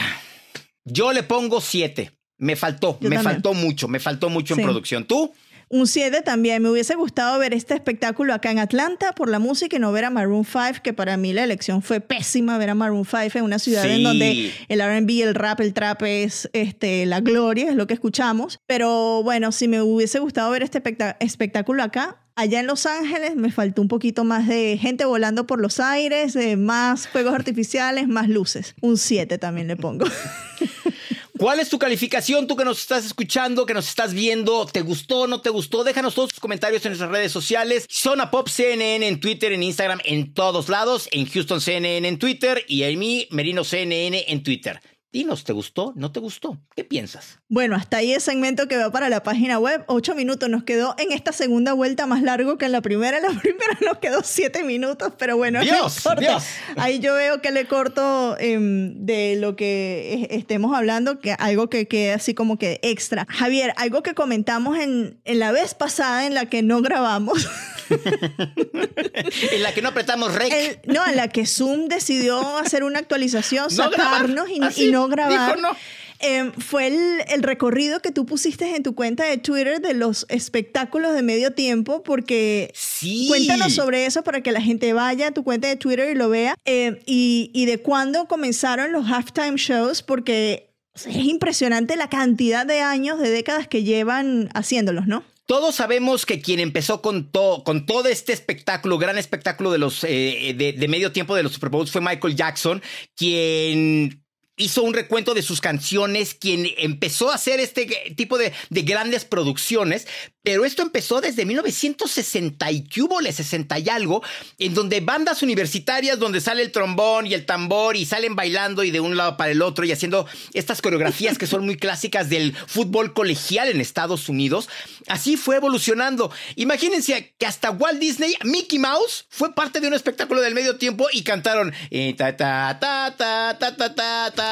yo 0.83 1.13
le 1.13 1.23
pongo 1.23 1.61
7. 1.61 2.11
Me 2.37 2.57
faltó, 2.57 2.97
Yo 2.99 3.09
me 3.09 3.15
también. 3.15 3.35
faltó 3.35 3.53
mucho, 3.53 3.87
me 3.87 4.01
faltó 4.01 4.29
mucho 4.29 4.55
Sí. 4.55 4.61
en 4.61 4.67
producción. 4.67 5.05
¿Tú? 5.05 5.33
Un 5.77 5.87
7 5.87 6.21
también. 6.21 6.61
Me 6.63 6.69
hubiese 6.69 6.95
gustado 6.95 7.37
ver 7.37 7.53
este 7.53 7.73
espectáculo 7.73 8.33
acá 8.33 8.49
en 8.51 8.59
Atlanta 8.59 9.11
por 9.13 9.29
la 9.29 9.39
música 9.39 9.75
y 9.75 9.79
no 9.79 9.91
ver 9.91 10.05
a 10.05 10.09
Maroon 10.09 10.45
5, 10.45 10.81
que 10.83 10.93
para 10.93 11.17
mí 11.17 11.33
la 11.33 11.43
elección 11.43 11.81
fue 11.81 11.99
pésima 11.99 12.57
ver 12.57 12.69
a 12.69 12.75
Maroon 12.75 13.03
5 13.05 13.37
en 13.39 13.43
una 13.43 13.59
ciudad 13.59 13.83
Sí. 13.83 13.89
en 13.89 14.03
donde 14.03 14.51
el 14.69 14.79
RB, 14.81 15.21
el 15.23 15.35
rap, 15.35 15.59
el 15.59 15.73
trap 15.73 16.03
es 16.03 16.49
este, 16.53 17.05
la 17.05 17.19
gloria, 17.19 17.69
es 17.69 17.75
lo 17.75 17.87
que 17.87 17.93
escuchamos. 17.93 18.59
Pero 18.67 19.21
bueno, 19.23 19.51
si 19.51 19.67
me 19.67 19.81
hubiese 19.81 20.19
gustado 20.19 20.49
ver 20.51 20.63
este 20.63 20.77
espectá- 20.81 21.17
espectáculo 21.19 21.83
acá, 21.83 22.17
Allá 22.37 22.59
en 22.59 22.67
Los 22.67 22.85
Ángeles 22.85 23.37
me 23.37 23.49
faltó 23.49 23.81
un 23.81 23.87
poquito 23.87 24.25
más 24.25 24.45
de 24.45 24.77
gente 24.77 25.05
volando 25.05 25.47
por 25.47 25.61
los 25.61 25.79
aires, 25.79 26.33
de 26.33 26.57
más 26.57 27.07
fuegos 27.07 27.33
artificiales, 27.33 28.09
más 28.09 28.27
luces. 28.27 28.75
Un 28.81 28.97
7 28.97 29.37
también 29.37 29.69
le 29.69 29.77
pongo. 29.77 30.05
¿Cuál 31.37 31.59
es 31.59 31.67
tu 31.67 31.77
calificación? 31.77 32.47
Tú 32.47 32.55
que 32.55 32.63
nos 32.63 32.79
estás 32.79 33.05
escuchando, 33.05 33.65
que 33.65 33.73
nos 33.73 33.89
estás 33.89 34.13
viendo, 34.13 34.65
¿te 34.65 34.79
gustó, 34.79 35.27
no 35.27 35.41
te 35.41 35.49
gustó? 35.49 35.83
Déjanos 35.83 36.15
todos 36.15 36.29
tus 36.29 36.39
comentarios 36.39 36.85
en 36.85 36.91
nuestras 36.91 37.11
redes 37.11 37.33
sociales. 37.33 37.85
Zona 37.89 38.31
Pop 38.31 38.47
CNN 38.47 39.05
en 39.05 39.19
Twitter, 39.19 39.51
en 39.51 39.61
Instagram, 39.61 39.99
en 40.05 40.33
todos 40.33 40.69
lados. 40.69 41.09
En 41.11 41.25
Houston 41.25 41.59
CNN 41.59 42.07
en 42.07 42.19
Twitter 42.19 42.63
y 42.69 42.83
en 42.83 42.97
mí, 42.97 43.27
Merino 43.31 43.65
CNN 43.65 44.23
en 44.29 44.43
Twitter. 44.43 44.79
Dinos, 45.15 45.45
¿te 45.45 45.53
gustó? 45.53 45.93
¿No 45.95 46.11
te 46.11 46.19
gustó? 46.19 46.57
¿Qué 46.75 46.83
piensas? 46.83 47.39
Bueno, 47.47 47.77
hasta 47.77 47.95
ahí 47.95 48.11
el 48.11 48.19
segmento 48.19 48.67
que 48.67 48.75
va 48.75 48.91
para 48.91 49.07
la 49.07 49.23
página 49.23 49.57
web. 49.59 49.85
Ocho 49.87 50.13
minutos 50.13 50.49
nos 50.49 50.63
quedó 50.65 50.93
en 50.97 51.13
esta 51.13 51.31
segunda 51.31 51.71
vuelta 51.71 52.05
más 52.05 52.21
largo 52.21 52.57
que 52.57 52.65
en 52.65 52.73
la 52.73 52.81
primera. 52.81 53.19
En 53.19 53.23
la 53.33 53.39
primera 53.39 53.77
nos 53.79 53.99
quedó 53.99 54.23
siete 54.25 54.65
minutos, 54.65 55.13
pero 55.17 55.37
bueno, 55.37 55.59
no 55.59 55.63
Dios. 55.63 56.03
Dios. 56.19 56.43
Ahí 56.75 56.99
yo 56.99 57.13
veo 57.15 57.41
que 57.41 57.51
le 57.51 57.65
corto 57.65 58.35
em, 58.39 59.05
de 59.05 59.37
lo 59.39 59.55
que 59.55 60.27
es- 60.29 60.37
estemos 60.37 60.75
hablando, 60.75 61.21
que 61.21 61.31
algo 61.39 61.69
que 61.69 61.87
quede 61.87 62.11
así 62.11 62.33
como 62.33 62.57
que 62.57 62.81
extra. 62.83 63.25
Javier, 63.29 63.73
algo 63.77 64.03
que 64.03 64.15
comentamos 64.15 64.77
en, 64.77 65.21
en 65.23 65.39
la 65.39 65.53
vez 65.53 65.75
pasada 65.75 66.25
en 66.27 66.33
la 66.33 66.47
que 66.49 66.61
no 66.61 66.81
grabamos. 66.81 67.47
en 69.51 69.63
la 69.63 69.73
que 69.73 69.81
no 69.81 69.89
apretamos 69.89 70.33
rec. 70.33 70.51
El- 70.51 70.79
no, 70.93 71.05
en 71.07 71.15
la 71.15 71.27
que 71.29 71.45
Zoom 71.45 71.87
decidió 71.87 72.57
hacer 72.57 72.83
una 72.83 72.99
actualización, 72.99 73.67
No 73.75 73.89
grabar, 73.89 74.13
sacarnos 74.21 74.49
y, 74.77 74.87
no 74.91 75.07
grabar. 75.07 75.55
dijo 75.55 75.61
no. 75.61 75.75
Eh, 76.21 76.51
fue 76.59 76.87
el, 76.87 77.21
el 77.27 77.43
recorrido 77.43 77.99
que 77.99 78.09
tú 78.11 78.25
pusiste 78.25 78.73
en 78.77 78.83
tu 78.83 78.95
cuenta 78.95 79.25
de 79.25 79.37
Twitter 79.37 79.81
de 79.81 79.93
los 79.93 80.25
espectáculos 80.29 81.13
de 81.13 81.21
medio 81.21 81.51
tiempo, 81.51 82.03
porque 82.03 82.71
Sí. 82.73 83.25
cuéntanos 83.27 83.73
sobre 83.75 84.05
eso 84.05 84.23
para 84.23 84.39
que 84.41 84.53
la 84.53 84.61
gente 84.61 84.93
vaya 84.93 85.27
a 85.27 85.31
tu 85.31 85.43
cuenta 85.43 85.67
de 85.67 85.75
Twitter 85.75 86.09
y 86.09 86.15
lo 86.15 86.29
vea, 86.29 86.55
eh, 86.63 87.01
y, 87.05 87.51
y 87.53 87.65
de 87.65 87.79
cuándo 87.79 88.27
comenzaron 88.27 88.93
los 88.93 89.07
halftime 89.11 89.57
shows, 89.57 90.03
porque 90.03 90.69
es 90.95 91.05
impresionante 91.17 91.97
la 91.97 92.09
cantidad 92.09 92.65
de 92.65 92.79
años, 92.79 93.19
de 93.19 93.29
décadas 93.29 93.67
que 93.67 93.83
llevan 93.83 94.49
haciéndolos, 94.53 95.07
¿no? 95.07 95.25
Todos 95.47 95.75
sabemos 95.75 96.25
que 96.25 96.41
quien 96.41 96.59
empezó 96.59 97.01
con, 97.03 97.31
to- 97.31 97.63
con 97.63 97.85
todo 97.85 98.07
este 98.09 98.33
espectáculo, 98.33 98.97
gran 98.97 99.17
espectáculo 99.17 99.71
de 99.71 99.77
los 99.77 100.03
eh, 100.03 100.55
de, 100.57 100.73
de 100.73 100.87
medio 100.87 101.11
tiempo 101.11 101.35
de 101.35 101.43
los 101.43 101.53
Super 101.53 101.69
fue 101.91 102.01
Michael 102.01 102.35
Jackson, 102.35 102.81
quien 103.15 104.24
hizo 104.57 104.83
un 104.83 104.93
recuento 104.93 105.33
de 105.33 105.41
sus 105.41 105.61
canciones, 105.61 106.33
quien 106.33 106.67
empezó 106.77 107.31
a 107.31 107.35
hacer 107.35 107.59
este 107.59 107.85
tipo 108.15 108.37
de, 108.37 108.53
de 108.69 108.81
grandes 108.83 109.25
producciones, 109.25 110.07
pero 110.43 110.63
esto 110.63 110.83
empezó 110.83 111.21
desde 111.21 111.45
1960 111.45 112.71
y 112.71 112.83
que 112.83 113.01
hubo, 113.01 113.19
60 113.31 113.79
y 113.79 113.89
algo, 113.89 114.21
en 114.59 114.73
donde 114.73 115.01
bandas 115.01 115.41
universitarias 115.41 116.19
donde 116.19 116.41
sale 116.41 116.61
el 116.61 116.71
trombón 116.71 117.25
y 117.25 117.33
el 117.33 117.45
tambor 117.45 117.95
y 117.95 118.05
salen 118.05 118.35
bailando 118.35 118.83
y 118.83 118.91
de 118.91 118.99
un 118.99 119.17
lado 119.17 119.37
para 119.37 119.51
el 119.51 119.61
otro 119.61 119.85
y 119.85 119.91
haciendo 119.91 120.27
estas 120.53 120.81
coreografías 120.81 121.37
que 121.37 121.47
son 121.47 121.65
muy 121.65 121.77
clásicas 121.77 122.29
del 122.29 122.55
fútbol 122.55 123.13
colegial 123.13 123.69
en 123.69 123.81
Estados 123.81 124.29
Unidos. 124.29 124.69
Así 125.07 125.37
fue 125.37 125.55
evolucionando. 125.55 126.31
Imagínense 126.55 127.33
que 127.37 127.45
hasta 127.47 127.71
Walt 127.71 127.99
Disney, 127.99 128.35
Mickey 128.43 128.77
Mouse, 128.79 129.25
fue 129.29 129.55
parte 129.55 129.79
de 129.79 129.87
un 129.87 129.93
espectáculo 129.93 130.41
del 130.41 130.53
medio 130.53 130.77
tiempo 130.77 131.07
y 131.11 131.23
cantaron 131.23 131.73
eh, 131.89 132.13
ta 132.15 132.37
ta 132.37 132.77
ta 132.79 133.15
ta 133.17 133.57
ta 133.57 133.75
ta 133.75 133.95
ta 133.95 134.44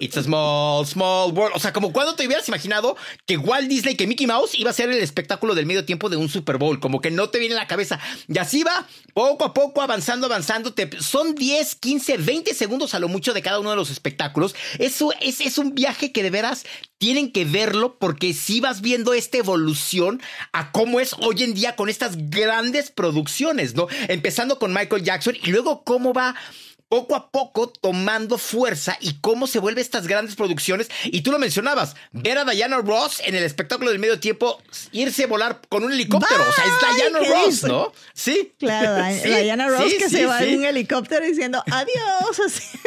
It's 0.00 0.16
a 0.16 0.22
small 0.22 0.86
small 0.86 1.32
world. 1.32 1.52
O 1.54 1.58
sea, 1.58 1.72
como 1.72 1.92
cuando 1.92 2.14
te 2.14 2.26
hubieras 2.26 2.48
imaginado 2.48 2.96
que 3.26 3.36
Walt 3.36 3.68
Disney, 3.68 3.96
que 3.96 4.06
Mickey 4.06 4.26
Mouse 4.26 4.54
iba 4.54 4.70
a 4.70 4.74
ser 4.74 4.90
el 4.90 5.02
espectáculo 5.02 5.54
del 5.54 5.66
medio 5.66 5.84
tiempo 5.84 6.08
de 6.08 6.16
un 6.16 6.28
Super 6.28 6.58
Bowl, 6.58 6.80
como 6.80 7.00
que 7.00 7.10
no 7.10 7.30
te 7.30 7.38
viene 7.38 7.54
a 7.54 7.58
la 7.58 7.66
cabeza. 7.66 7.98
Y 8.28 8.38
así 8.38 8.62
va, 8.62 8.86
poco 9.12 9.44
a 9.44 9.54
poco, 9.54 9.82
avanzando, 9.82 10.26
avanzando. 10.26 10.74
Son 11.00 11.34
10, 11.34 11.74
15, 11.76 12.18
20 12.18 12.54
segundos 12.54 12.94
a 12.94 12.98
lo 12.98 13.08
mucho 13.08 13.32
de 13.32 13.42
cada 13.42 13.60
uno 13.60 13.70
de 13.70 13.76
los 13.76 13.90
espectáculos. 13.90 14.54
Eso 14.78 15.12
es, 15.20 15.40
es 15.40 15.58
un 15.58 15.74
viaje 15.74 16.12
que 16.12 16.22
de 16.22 16.30
veras 16.30 16.64
tienen 16.98 17.32
que 17.32 17.44
verlo 17.44 17.98
porque 17.98 18.32
si 18.32 18.60
vas 18.60 18.80
viendo 18.80 19.12
esta 19.12 19.38
evolución 19.38 20.22
a 20.52 20.72
cómo 20.72 21.00
es 21.00 21.14
hoy 21.18 21.42
en 21.42 21.54
día 21.54 21.76
con 21.76 21.88
estas 21.88 22.30
grandes 22.30 22.90
producciones, 22.90 23.74
¿no? 23.74 23.88
Empezando 24.08 24.58
con 24.58 24.72
Michael 24.72 25.02
Jackson 25.02 25.36
y 25.42 25.50
luego 25.50 25.84
cómo 25.84 26.12
va 26.12 26.34
poco 26.88 27.16
a 27.16 27.30
poco 27.30 27.68
tomando 27.68 28.38
fuerza 28.38 28.96
y 29.00 29.14
cómo 29.20 29.46
se 29.46 29.58
vuelven 29.58 29.82
estas 29.82 30.06
grandes 30.06 30.36
producciones. 30.36 30.88
Y 31.06 31.22
tú 31.22 31.32
lo 31.32 31.38
mencionabas, 31.38 31.96
ver 32.12 32.38
a 32.38 32.44
Diana 32.44 32.78
Ross 32.78 33.20
en 33.24 33.34
el 33.34 33.42
espectáculo 33.42 33.90
del 33.90 33.98
medio 33.98 34.20
tiempo, 34.20 34.62
irse 34.92 35.24
a 35.24 35.26
volar 35.26 35.60
con 35.68 35.84
un 35.84 35.92
helicóptero. 35.92 36.42
o 36.42 36.52
sea, 36.52 36.64
es 36.64 36.96
Diana 36.96 37.18
¿qué 37.20 37.28
Ross, 37.30 37.46
dice? 37.46 37.68
¿no? 37.68 37.92
Sí. 38.12 38.52
Claro, 38.58 39.16
Sí, 39.22 39.28
Diana 39.28 39.68
Ross 39.68 39.90
sí, 39.90 39.98
que 39.98 40.08
sí, 40.08 40.16
se 40.16 40.26
va 40.26 40.42
en 40.42 40.58
un 40.58 40.64
helicóptero 40.64 41.24
diciendo 41.24 41.62
adiós, 41.70 42.40
así, 42.46 42.78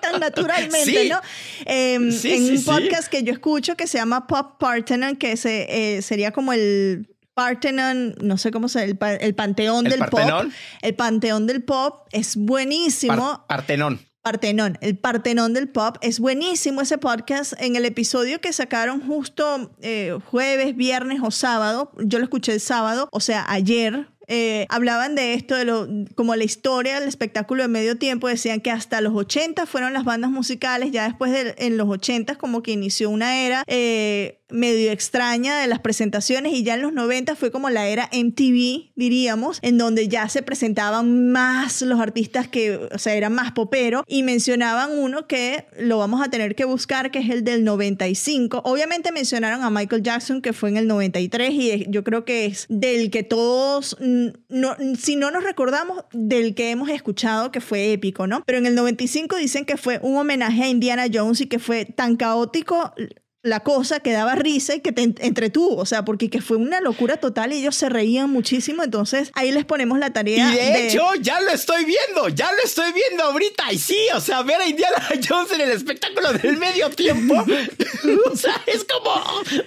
tan 0.00 0.20
naturalmente. 0.20 1.08
¿no? 1.08 1.20
Eh, 1.66 1.98
Sí, 2.12 2.32
en 2.32 2.56
un 2.56 2.64
podcast 2.64 3.08
que 3.08 3.22
yo 3.22 3.32
escucho 3.32 3.76
que 3.76 3.86
se 3.86 3.98
llama 3.98 4.26
Pop 4.26 4.58
Parthenon, 4.58 5.16
que 5.16 5.36
se, 5.36 5.96
eh, 5.96 6.02
sería 6.02 6.32
como 6.32 6.52
el 6.52 7.08
Parthenon, 7.42 8.14
no 8.20 8.36
sé 8.36 8.50
cómo 8.50 8.68
se 8.68 8.82
el, 8.84 8.98
el 9.20 9.34
panteón 9.34 9.86
¿El 9.86 9.92
del 9.92 10.00
Partenón? 10.00 10.46
pop. 10.48 10.54
El 10.82 10.94
panteón 10.94 11.46
del 11.46 11.62
pop 11.62 12.06
es 12.12 12.36
buenísimo. 12.36 13.16
Par- 13.16 13.46
Partenón. 13.46 14.00
Partenón, 14.22 14.76
el 14.82 14.98
Partenón 14.98 15.54
del 15.54 15.68
Pop. 15.68 15.96
Es 16.02 16.18
buenísimo 16.20 16.80
ese 16.82 16.98
podcast. 16.98 17.54
En 17.60 17.76
el 17.76 17.84
episodio 17.86 18.40
que 18.40 18.52
sacaron 18.52 19.00
justo 19.06 19.72
eh, 19.80 20.18
jueves, 20.26 20.76
viernes 20.76 21.20
o 21.22 21.30
sábado, 21.30 21.92
yo 21.98 22.18
lo 22.18 22.24
escuché 22.24 22.52
el 22.52 22.60
sábado, 22.60 23.08
o 23.12 23.20
sea, 23.20 23.46
ayer, 23.48 24.08
eh, 24.26 24.66
hablaban 24.68 25.14
de 25.14 25.32
esto, 25.32 25.54
de 25.54 25.64
lo, 25.64 25.86
como 26.14 26.34
la 26.36 26.44
historia 26.44 26.98
del 27.00 27.08
espectáculo 27.08 27.62
de 27.62 27.68
medio 27.68 27.96
tiempo, 27.96 28.28
decían 28.28 28.60
que 28.60 28.70
hasta 28.70 29.00
los 29.00 29.14
80 29.14 29.64
fueron 29.64 29.94
las 29.94 30.04
bandas 30.04 30.30
musicales, 30.30 30.90
ya 30.90 31.04
después 31.04 31.32
de 31.32 31.54
en 31.56 31.78
los 31.78 31.88
80 31.88 32.34
como 32.34 32.62
que 32.62 32.72
inició 32.72 33.08
una 33.08 33.38
era 33.38 33.62
eh, 33.66 34.37
medio 34.50 34.90
extraña 34.92 35.60
de 35.60 35.66
las 35.66 35.80
presentaciones 35.80 36.52
y 36.52 36.62
ya 36.62 36.74
en 36.74 36.82
los 36.82 36.92
90 36.92 37.36
fue 37.36 37.50
como 37.50 37.70
la 37.70 37.88
era 37.88 38.08
MTV, 38.12 38.92
diríamos, 38.94 39.58
en 39.62 39.78
donde 39.78 40.08
ya 40.08 40.28
se 40.28 40.42
presentaban 40.42 41.30
más 41.30 41.82
los 41.82 42.00
artistas 42.00 42.48
que, 42.48 42.76
o 42.76 42.98
sea, 42.98 43.14
eran 43.14 43.34
más 43.34 43.52
popero 43.52 44.04
y 44.06 44.22
mencionaban 44.22 44.96
uno 44.98 45.26
que 45.26 45.66
lo 45.78 45.98
vamos 45.98 46.22
a 46.22 46.30
tener 46.30 46.54
que 46.54 46.64
buscar, 46.64 47.10
que 47.10 47.18
es 47.18 47.30
el 47.30 47.44
del 47.44 47.64
95. 47.64 48.62
Obviamente 48.64 49.12
mencionaron 49.12 49.62
a 49.62 49.70
Michael 49.70 50.02
Jackson, 50.02 50.40
que 50.40 50.52
fue 50.52 50.70
en 50.70 50.76
el 50.76 50.86
93 50.86 51.50
y 51.52 51.86
yo 51.88 52.04
creo 52.04 52.24
que 52.24 52.46
es 52.46 52.66
del 52.68 53.10
que 53.10 53.22
todos, 53.22 53.96
no, 54.00 54.76
si 54.98 55.16
no 55.16 55.30
nos 55.30 55.44
recordamos, 55.44 56.04
del 56.12 56.54
que 56.54 56.70
hemos 56.70 56.88
escuchado 56.90 57.52
que 57.52 57.60
fue 57.60 57.92
épico, 57.92 58.26
¿no? 58.26 58.42
Pero 58.46 58.58
en 58.58 58.66
el 58.66 58.74
95 58.74 59.36
dicen 59.36 59.64
que 59.64 59.76
fue 59.76 59.98
un 60.02 60.16
homenaje 60.16 60.62
a 60.62 60.68
Indiana 60.68 61.06
Jones 61.12 61.40
y 61.40 61.46
que 61.46 61.58
fue 61.58 61.84
tan 61.84 62.16
caótico 62.16 62.94
la 63.42 63.60
cosa 63.60 64.00
que 64.00 64.12
daba 64.12 64.34
risa 64.34 64.74
y 64.74 64.80
que 64.80 64.90
te 64.90 65.02
entretuvo, 65.02 65.76
o 65.76 65.86
sea, 65.86 66.04
porque 66.04 66.28
que 66.28 66.40
fue 66.40 66.56
una 66.56 66.80
locura 66.80 67.18
total 67.18 67.52
y 67.52 67.58
ellos 67.58 67.76
se 67.76 67.88
reían 67.88 68.30
muchísimo, 68.30 68.82
entonces 68.82 69.30
ahí 69.34 69.52
les 69.52 69.64
ponemos 69.64 69.98
la 69.98 70.12
tarea. 70.12 70.52
Y 70.52 70.56
de, 70.56 70.88
hecho, 70.88 71.04
ya 71.20 71.40
lo 71.40 71.50
estoy 71.50 71.84
viendo, 71.84 72.28
ya 72.28 72.50
lo 72.50 72.58
estoy 72.64 72.92
viendo 72.92 73.24
ahorita, 73.24 73.72
y 73.72 73.78
sí, 73.78 73.96
o 74.14 74.20
sea, 74.20 74.42
ver 74.42 74.60
a 74.60 74.66
Indiana 74.66 74.96
Jones 75.28 75.52
en 75.52 75.60
el 75.60 75.70
espectáculo 75.70 76.32
del 76.32 76.56
medio 76.56 76.90
tiempo, 76.90 77.34
o 78.32 78.36
sea, 78.36 78.60
es 78.66 78.84
como, 78.84 79.14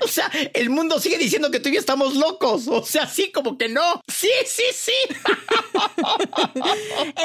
o 0.01 0.07
sea, 0.07 0.29
el 0.53 0.69
mundo 0.69 0.99
sigue 0.99 1.17
diciendo 1.17 1.49
que 1.49 1.59
todavía 1.59 1.79
estamos 1.79 2.15
locos, 2.15 2.67
o 2.67 2.83
sea, 2.83 3.07
sí, 3.07 3.31
como 3.31 3.57
que 3.57 3.69
no, 3.69 4.01
sí, 4.07 4.29
sí, 4.45 4.63
sí. 4.73 4.91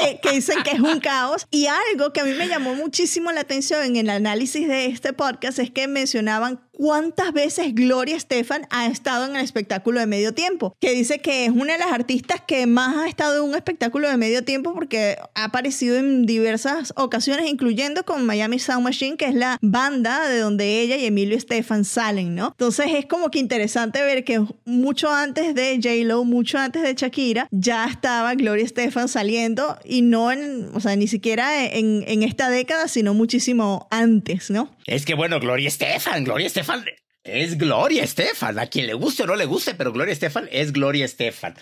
Eh, 0.03 0.19
que 0.21 0.31
dicen 0.31 0.63
que 0.63 0.71
es 0.71 0.79
un 0.79 0.99
caos, 0.99 1.47
y 1.51 1.67
algo 1.67 2.13
que 2.13 2.21
a 2.21 2.23
mí 2.23 2.33
me 2.33 2.47
llamó 2.47 2.75
muchísimo 2.75 3.31
la 3.31 3.41
atención 3.41 3.83
en 3.83 3.95
el 3.95 4.09
análisis 4.09 4.67
de 4.67 4.87
este 4.87 5.13
podcast 5.13 5.59
es 5.59 5.71
que 5.71 5.87
mencionaba 5.87 6.36
daban 6.37 6.66
cuántas 6.77 7.33
veces 7.33 7.73
Gloria 7.73 8.15
Estefan 8.15 8.67
ha 8.69 8.85
estado 8.85 9.25
en 9.25 9.35
el 9.35 9.43
espectáculo 9.43 9.99
de 9.99 10.05
medio 10.05 10.35
tiempo, 10.35 10.75
que 10.79 10.91
dice 10.91 11.17
que 11.17 11.45
es 11.45 11.49
una 11.49 11.73
de 11.73 11.79
las 11.79 11.91
artistas 11.91 12.39
que 12.45 12.67
más 12.67 12.95
ha 12.97 13.07
estado 13.07 13.43
en 13.43 13.49
un 13.49 13.55
espectáculo 13.55 14.07
de 14.07 14.15
medio 14.15 14.43
tiempo 14.43 14.75
porque 14.75 15.17
ha 15.33 15.45
aparecido 15.45 15.97
en 15.97 16.27
diversas 16.27 16.93
ocasiones, 16.95 17.49
incluyendo 17.49 18.03
con 18.03 18.27
Miami 18.27 18.59
Sound 18.59 18.83
Machine, 18.83 19.17
que 19.17 19.25
es 19.25 19.33
la 19.33 19.57
banda 19.59 20.29
de 20.29 20.37
donde 20.37 20.79
ella 20.81 20.97
y 20.97 21.05
Emilio 21.05 21.35
Estefan 21.35 21.83
salen, 21.83 22.35
¿no? 22.35 22.49
Entonces 22.49 22.85
es 22.93 23.07
como 23.07 23.31
que 23.31 23.39
interesante 23.39 24.03
ver 24.03 24.23
que 24.23 24.45
mucho 24.65 25.11
antes 25.11 25.55
de 25.55 25.79
J-Lo, 25.81 26.25
mucho 26.25 26.59
antes 26.59 26.83
de 26.83 26.93
Shakira, 26.93 27.47
ya 27.49 27.87
estaba 27.87 28.35
Gloria 28.35 28.63
Estefan 28.65 29.07
saliendo 29.07 29.79
y 29.83 30.03
no 30.03 30.31
en, 30.31 30.69
o 30.75 30.79
sea, 30.79 30.95
ni 30.95 31.07
siquiera 31.07 31.65
en, 31.65 32.03
en 32.07 32.21
esta 32.21 32.51
década, 32.51 32.87
sino 32.87 33.15
muchísimo 33.15 33.87
antes, 33.89 34.51
¿no? 34.51 34.69
Es 34.85 35.05
que 35.05 35.15
bueno, 35.15 35.39
Gloria 35.39 35.67
Estefan, 35.67 36.23
Gloria 36.23 36.45
Estefan 36.47 36.66
falde 36.67 37.06
es 37.27 37.57
Gloria 37.57 38.03
Estefan. 38.03 38.59
A 38.59 38.67
quien 38.67 38.87
le 38.87 38.93
guste 38.93 39.23
o 39.23 39.27
no 39.27 39.35
le 39.35 39.45
guste, 39.45 39.73
pero 39.73 39.91
Gloria 39.91 40.13
Estefan 40.13 40.47
es 40.51 40.73
Gloria 40.73 41.05
Estefan. 41.05 41.55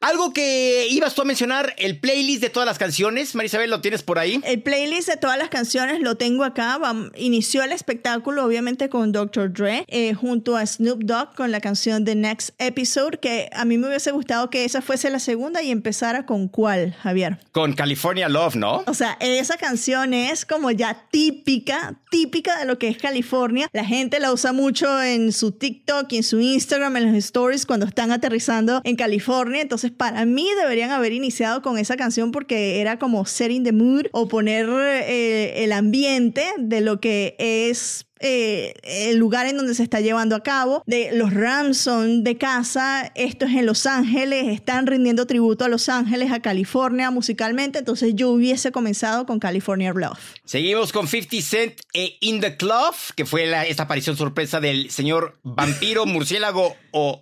Algo 0.00 0.32
que 0.32 0.86
ibas 0.90 1.14
tú 1.14 1.22
a 1.22 1.24
mencionar, 1.24 1.74
el 1.78 1.98
playlist 1.98 2.42
de 2.42 2.50
todas 2.50 2.66
las 2.66 2.78
canciones. 2.78 3.34
Marisabel, 3.34 3.70
¿lo 3.70 3.80
tienes 3.80 4.02
por 4.02 4.18
ahí? 4.18 4.40
El 4.44 4.62
playlist 4.62 5.08
de 5.08 5.16
todas 5.16 5.38
las 5.38 5.48
canciones 5.48 6.00
lo 6.00 6.16
tengo 6.16 6.44
acá. 6.44 6.78
Inició 7.16 7.62
el 7.62 7.72
espectáculo, 7.72 8.44
obviamente, 8.44 8.88
con 8.88 9.12
Dr. 9.12 9.52
Dre, 9.52 9.84
eh, 9.88 10.14
junto 10.14 10.56
a 10.56 10.64
Snoop 10.64 11.02
Dogg 11.04 11.34
con 11.34 11.50
la 11.50 11.60
canción 11.60 12.04
The 12.04 12.14
Next 12.14 12.50
Episode, 12.58 13.18
que 13.18 13.50
a 13.52 13.64
mí 13.64 13.78
me 13.78 13.88
hubiese 13.88 14.10
gustado 14.12 14.50
que 14.50 14.64
esa 14.64 14.82
fuese 14.82 15.10
la 15.10 15.18
segunda 15.18 15.62
y 15.62 15.70
empezara 15.70 16.26
con 16.26 16.48
cuál, 16.48 16.94
Javier. 17.02 17.38
Con 17.52 17.72
California 17.72 18.28
Love, 18.28 18.56
¿no? 18.56 18.84
O 18.86 18.94
sea, 18.94 19.16
esa 19.20 19.56
canción 19.56 20.14
es 20.14 20.44
como 20.44 20.70
ya 20.70 21.06
típica, 21.10 21.96
típica 22.10 22.58
de 22.58 22.64
lo 22.64 22.78
que 22.78 22.88
es 22.88 22.98
California. 22.98 23.68
La 23.72 23.84
gente 23.84 24.20
la 24.20 24.32
usa 24.32 24.52
mucho 24.52 25.02
en 25.02 25.07
su 25.32 25.52
TikTok 25.52 26.12
y 26.12 26.18
en 26.18 26.22
su 26.22 26.40
Instagram, 26.40 26.96
en 26.96 27.12
los 27.12 27.16
stories, 27.16 27.66
cuando 27.66 27.86
están 27.86 28.10
aterrizando 28.10 28.80
en 28.84 28.96
California. 28.96 29.62
Entonces, 29.62 29.90
para 29.90 30.24
mí 30.24 30.46
deberían 30.60 30.90
haber 30.90 31.12
iniciado 31.12 31.62
con 31.62 31.78
esa 31.78 31.96
canción 31.96 32.32
porque 32.32 32.80
era 32.80 32.98
como 32.98 33.24
setting 33.24 33.64
the 33.64 33.72
mood 33.72 34.06
o 34.12 34.28
poner 34.28 34.68
eh, 34.68 35.64
el 35.64 35.72
ambiente 35.72 36.44
de 36.58 36.80
lo 36.80 37.00
que 37.00 37.36
es 37.38 38.07
eh, 38.20 38.74
el 38.82 39.16
lugar 39.18 39.46
en 39.46 39.56
donde 39.56 39.74
se 39.74 39.82
está 39.82 40.00
llevando 40.00 40.36
a 40.36 40.42
cabo. 40.42 40.82
De, 40.86 41.10
los 41.12 41.32
Rams 41.32 41.78
son 41.78 42.24
de 42.24 42.36
casa, 42.36 43.12
esto 43.14 43.46
es 43.46 43.52
en 43.52 43.66
Los 43.66 43.86
Ángeles, 43.86 44.46
están 44.48 44.86
rindiendo 44.86 45.26
tributo 45.26 45.64
a 45.64 45.68
Los 45.68 45.88
Ángeles, 45.88 46.32
a 46.32 46.40
California 46.40 47.10
musicalmente, 47.10 47.78
entonces 47.78 48.12
yo 48.14 48.30
hubiese 48.30 48.72
comenzado 48.72 49.26
con 49.26 49.38
California 49.38 49.92
Bluff. 49.92 50.34
Seguimos 50.44 50.92
con 50.92 51.06
50 51.06 51.42
Cent 51.42 51.80
e 51.92 52.16
In 52.20 52.40
the 52.40 52.56
Club, 52.56 52.94
que 53.14 53.24
fue 53.24 53.48
esta 53.68 53.84
aparición 53.84 54.16
sorpresa 54.16 54.60
del 54.60 54.90
señor 54.90 55.38
vampiro, 55.42 56.06
murciélago 56.06 56.76
o 56.92 57.20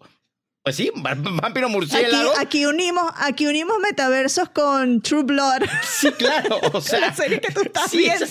pues 0.66 0.74
sí, 0.74 0.90
vampiro 0.96 1.68
murciélago. 1.68 2.32
Aquí, 2.40 2.66
unimos, 2.66 3.04
aquí 3.18 3.46
unimos 3.46 3.78
metaversos 3.78 4.48
con 4.48 5.00
True 5.00 5.22
Blood. 5.22 5.62
Sí, 5.88 6.10
claro. 6.10 6.58
O 6.72 6.80
sea, 6.80 6.98
la 6.98 7.14
serie 7.14 7.40
que 7.40 7.52
tú 7.52 7.60
estás 7.60 7.92
viendo. 7.92 8.26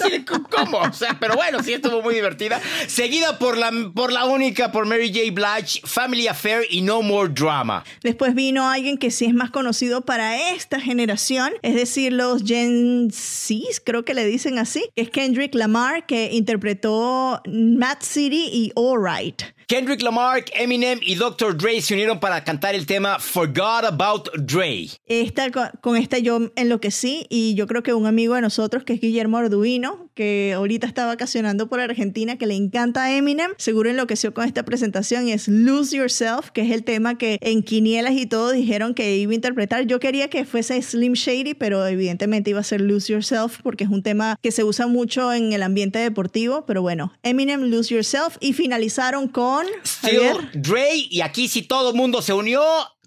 ¿Cómo? 0.49 0.79
O 0.79 0.91
sea, 0.91 1.17
pero 1.17 1.35
bueno, 1.35 1.63
sí 1.63 1.71
estuvo 1.71 2.01
muy 2.01 2.13
divertida. 2.13 2.59
Seguida 2.87 3.39
por 3.39 3.57
la, 3.57 3.71
por 3.93 4.11
la 4.11 4.25
única, 4.25 4.73
por 4.73 4.85
Mary 4.85 5.13
J. 5.13 5.31
Blige, 5.31 5.79
Family 5.85 6.27
Affair 6.27 6.65
y 6.69 6.81
No 6.81 7.01
More 7.01 7.29
Drama. 7.29 7.85
Después 8.03 8.35
vino 8.35 8.69
alguien 8.69 8.97
que 8.97 9.11
sí 9.11 9.23
es 9.23 9.33
más 9.33 9.49
conocido 9.49 10.01
para 10.01 10.51
esta 10.51 10.81
generación, 10.81 11.53
es 11.61 11.75
decir, 11.75 12.11
los 12.11 12.43
Gen 12.43 13.11
Z, 13.13 13.81
creo 13.85 14.03
que 14.03 14.13
le 14.13 14.25
dicen 14.25 14.59
así, 14.59 14.89
que 14.93 15.03
es 15.03 15.09
Kendrick 15.09 15.55
Lamar, 15.55 16.05
que 16.05 16.33
interpretó 16.33 17.41
Mad 17.45 17.99
City 18.01 18.49
y 18.51 18.73
All 18.75 18.99
Right. 19.01 19.54
Kendrick 19.67 20.03
Lamar, 20.03 20.45
Eminem 20.53 20.99
y 21.01 21.15
Dr. 21.15 21.57
Dre 21.57 21.81
se 21.81 21.95
unieron 21.95 22.19
para 22.19 22.43
cantar 22.43 22.75
el 22.75 22.85
tema 22.85 23.17
Forgot 23.17 23.85
About 23.85 24.29
Dre. 24.37 24.89
Esta, 25.07 25.49
con 25.81 25.97
esta 25.97 26.19
yo 26.19 26.51
enloquecí 26.55 27.25
y 27.29 27.55
yo 27.55 27.65
creo 27.65 27.81
que 27.81 27.95
un 27.95 28.05
amigo 28.05 28.35
de 28.35 28.41
nosotros, 28.41 28.83
que 28.83 28.93
es 28.93 29.01
Guillermo 29.01 29.37
Arduino, 29.37 30.11
que 30.13 30.53
ahorita 30.55 30.85
está 30.85 31.07
vacacionando 31.07 31.67
por 31.67 31.79
Argentina, 31.79 32.37
que 32.37 32.45
le 32.45 32.53
encanta 32.53 33.11
Eminem, 33.11 33.53
seguro 33.57 33.89
enloqueció 33.89 34.35
con 34.35 34.45
esta 34.45 34.63
presentación 34.63 35.29
es 35.29 35.47
Lose 35.47 35.97
Yourself, 35.97 36.51
que 36.51 36.61
es 36.61 36.69
el 36.69 36.83
tema 36.83 37.17
que 37.17 37.39
en 37.41 37.63
Quinielas 37.63 38.13
y 38.13 38.27
todo 38.27 38.51
dijeron 38.51 38.93
que 38.93 39.17
iba 39.17 39.31
a 39.31 39.35
interpretar. 39.35 39.87
Yo 39.87 39.99
quería 39.99 40.29
que 40.29 40.45
fuese 40.45 40.79
Slim 40.79 41.13
Shady, 41.13 41.55
pero 41.55 41.87
evidentemente 41.87 42.51
iba 42.51 42.59
a 42.59 42.63
ser 42.63 42.81
Lose 42.81 43.11
Yourself 43.11 43.61
porque 43.63 43.85
es 43.85 43.89
un 43.89 44.03
tema 44.03 44.37
que 44.43 44.51
se 44.51 44.63
usa 44.63 44.85
mucho 44.85 45.33
en 45.33 45.53
el 45.53 45.63
ambiente 45.63 45.97
deportivo, 45.97 46.65
pero 46.67 46.83
bueno, 46.83 47.13
Eminem 47.23 47.63
Lose 47.63 47.95
Yourself 47.95 48.37
y 48.39 48.53
finalizaron 48.53 49.27
con 49.27 49.54
Still 49.83 50.49
Dre, 50.53 50.95
y 50.95 51.21
aquí 51.21 51.47
sí 51.47 51.61
todo 51.63 51.89
el 51.89 51.95
mundo 51.95 52.21
se 52.21 52.33
unió 52.33 52.63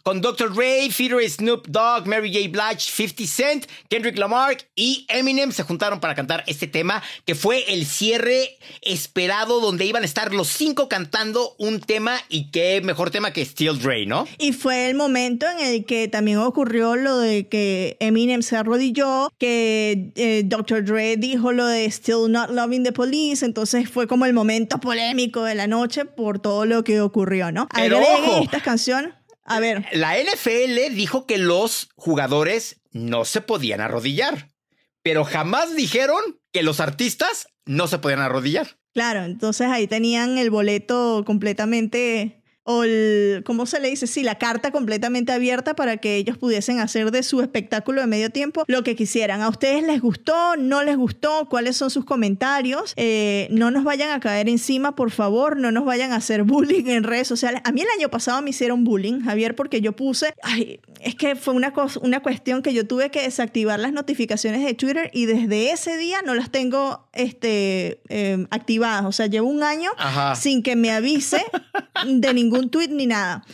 con 0.08 0.22
Dr. 0.22 0.54
Dre, 0.54 0.88
Feeder 0.90 1.28
Snoop 1.28 1.66
Dogg, 1.68 2.06
Mary 2.06 2.32
J. 2.32 2.48
Blige, 2.48 2.80
50 2.80 3.26
Cent, 3.26 3.66
Kendrick 3.90 4.16
Lamar 4.16 4.56
y 4.74 5.04
Eminem 5.06 5.52
se 5.52 5.64
juntaron 5.64 6.00
para 6.00 6.14
cantar 6.14 6.44
este 6.46 6.66
tema 6.66 7.02
que 7.26 7.34
fue 7.34 7.74
el 7.74 7.84
cierre 7.84 8.56
esperado 8.80 9.60
donde 9.60 9.84
iban 9.84 10.04
a 10.04 10.06
estar 10.06 10.32
los 10.32 10.48
cinco 10.48 10.88
cantando 10.88 11.54
un 11.58 11.80
tema 11.80 12.16
y 12.30 12.50
qué 12.50 12.80
mejor 12.82 13.10
tema 13.10 13.34
que 13.34 13.44
Still 13.44 13.78
Dre, 13.78 14.06
¿no? 14.06 14.26
Y 14.38 14.54
fue 14.54 14.88
el 14.88 14.94
momento 14.96 15.44
en 15.46 15.60
el 15.60 15.84
que 15.84 16.08
también 16.08 16.38
ocurrió 16.38 16.96
lo 16.96 17.18
de 17.18 17.46
que 17.46 17.98
Eminem 18.00 18.40
se 18.40 18.56
arrodilló, 18.56 19.30
que 19.36 20.12
eh, 20.16 20.42
Dr. 20.46 20.86
Dre 20.86 21.18
dijo 21.18 21.52
lo 21.52 21.66
de 21.66 21.84
Still 21.90 22.32
Not 22.32 22.48
Loving 22.48 22.82
the 22.82 22.92
Police, 22.92 23.44
entonces 23.44 23.90
fue 23.90 24.06
como 24.06 24.24
el 24.24 24.32
momento 24.32 24.78
polémico 24.80 25.44
de 25.44 25.54
la 25.54 25.66
noche 25.66 26.06
por 26.06 26.38
todo 26.38 26.64
lo 26.64 26.82
que 26.82 27.02
ocurrió, 27.02 27.52
¿no? 27.52 27.68
Pero 27.74 28.00
ojo, 28.00 28.40
esta 28.42 28.62
canción 28.62 29.17
a 29.48 29.60
ver. 29.60 29.86
La 29.92 30.16
NFL 30.16 30.94
dijo 30.94 31.26
que 31.26 31.38
los 31.38 31.88
jugadores 31.96 32.80
no 32.92 33.24
se 33.24 33.40
podían 33.40 33.80
arrodillar, 33.80 34.48
pero 35.02 35.24
jamás 35.24 35.74
dijeron 35.74 36.20
que 36.52 36.62
los 36.62 36.80
artistas 36.80 37.48
no 37.64 37.88
se 37.88 37.98
podían 37.98 38.20
arrodillar. 38.20 38.78
Claro, 38.94 39.24
entonces 39.24 39.68
ahí 39.68 39.86
tenían 39.86 40.38
el 40.38 40.50
boleto 40.50 41.22
completamente 41.26 42.37
o 42.70 42.84
el, 42.84 43.42
¿cómo 43.46 43.64
se 43.64 43.80
le 43.80 43.88
dice? 43.88 44.06
Sí, 44.06 44.22
la 44.22 44.34
carta 44.34 44.70
completamente 44.70 45.32
abierta 45.32 45.74
para 45.74 45.96
que 45.96 46.16
ellos 46.16 46.36
pudiesen 46.36 46.80
hacer 46.80 47.10
de 47.10 47.22
su 47.22 47.40
espectáculo 47.40 48.02
de 48.02 48.06
medio 48.06 48.28
tiempo 48.28 48.64
lo 48.66 48.82
que 48.84 48.94
quisieran. 48.94 49.40
¿A 49.40 49.48
ustedes 49.48 49.82
les 49.82 50.02
gustó? 50.02 50.54
¿No 50.58 50.82
les 50.82 50.98
gustó? 50.98 51.48
¿Cuáles 51.48 51.78
son 51.78 51.88
sus 51.88 52.04
comentarios? 52.04 52.92
Eh, 52.96 53.48
no 53.50 53.70
nos 53.70 53.84
vayan 53.84 54.10
a 54.10 54.20
caer 54.20 54.50
encima, 54.50 54.94
por 54.94 55.10
favor, 55.10 55.56
no 55.56 55.72
nos 55.72 55.86
vayan 55.86 56.12
a 56.12 56.16
hacer 56.16 56.42
bullying 56.42 56.88
en 56.88 57.04
redes 57.04 57.26
sociales. 57.26 57.62
A 57.64 57.72
mí 57.72 57.80
el 57.80 57.88
año 57.96 58.10
pasado 58.10 58.42
me 58.42 58.50
hicieron 58.50 58.84
bullying, 58.84 59.22
Javier, 59.22 59.54
porque 59.54 59.80
yo 59.80 59.92
puse, 59.96 60.34
ay, 60.42 60.80
es 61.00 61.14
que 61.14 61.36
fue 61.36 61.54
una, 61.54 61.72
cosa, 61.72 61.98
una 62.02 62.20
cuestión 62.20 62.60
que 62.60 62.74
yo 62.74 62.86
tuve 62.86 63.10
que 63.10 63.22
desactivar 63.22 63.80
las 63.80 63.94
notificaciones 63.94 64.62
de 64.62 64.74
Twitter 64.74 65.10
y 65.14 65.24
desde 65.24 65.70
ese 65.70 65.96
día 65.96 66.20
no 66.20 66.34
las 66.34 66.50
tengo 66.50 67.08
este, 67.14 68.02
eh, 68.10 68.46
activadas. 68.50 69.06
O 69.06 69.12
sea, 69.12 69.26
llevo 69.26 69.48
un 69.48 69.62
año 69.62 69.90
sin 70.34 70.62
que 70.62 70.76
me 70.76 70.90
avise 70.90 71.42
de 72.06 72.34
ningún 72.34 72.57
tweet 72.70 72.88
ni 72.88 73.06
nada. 73.06 73.44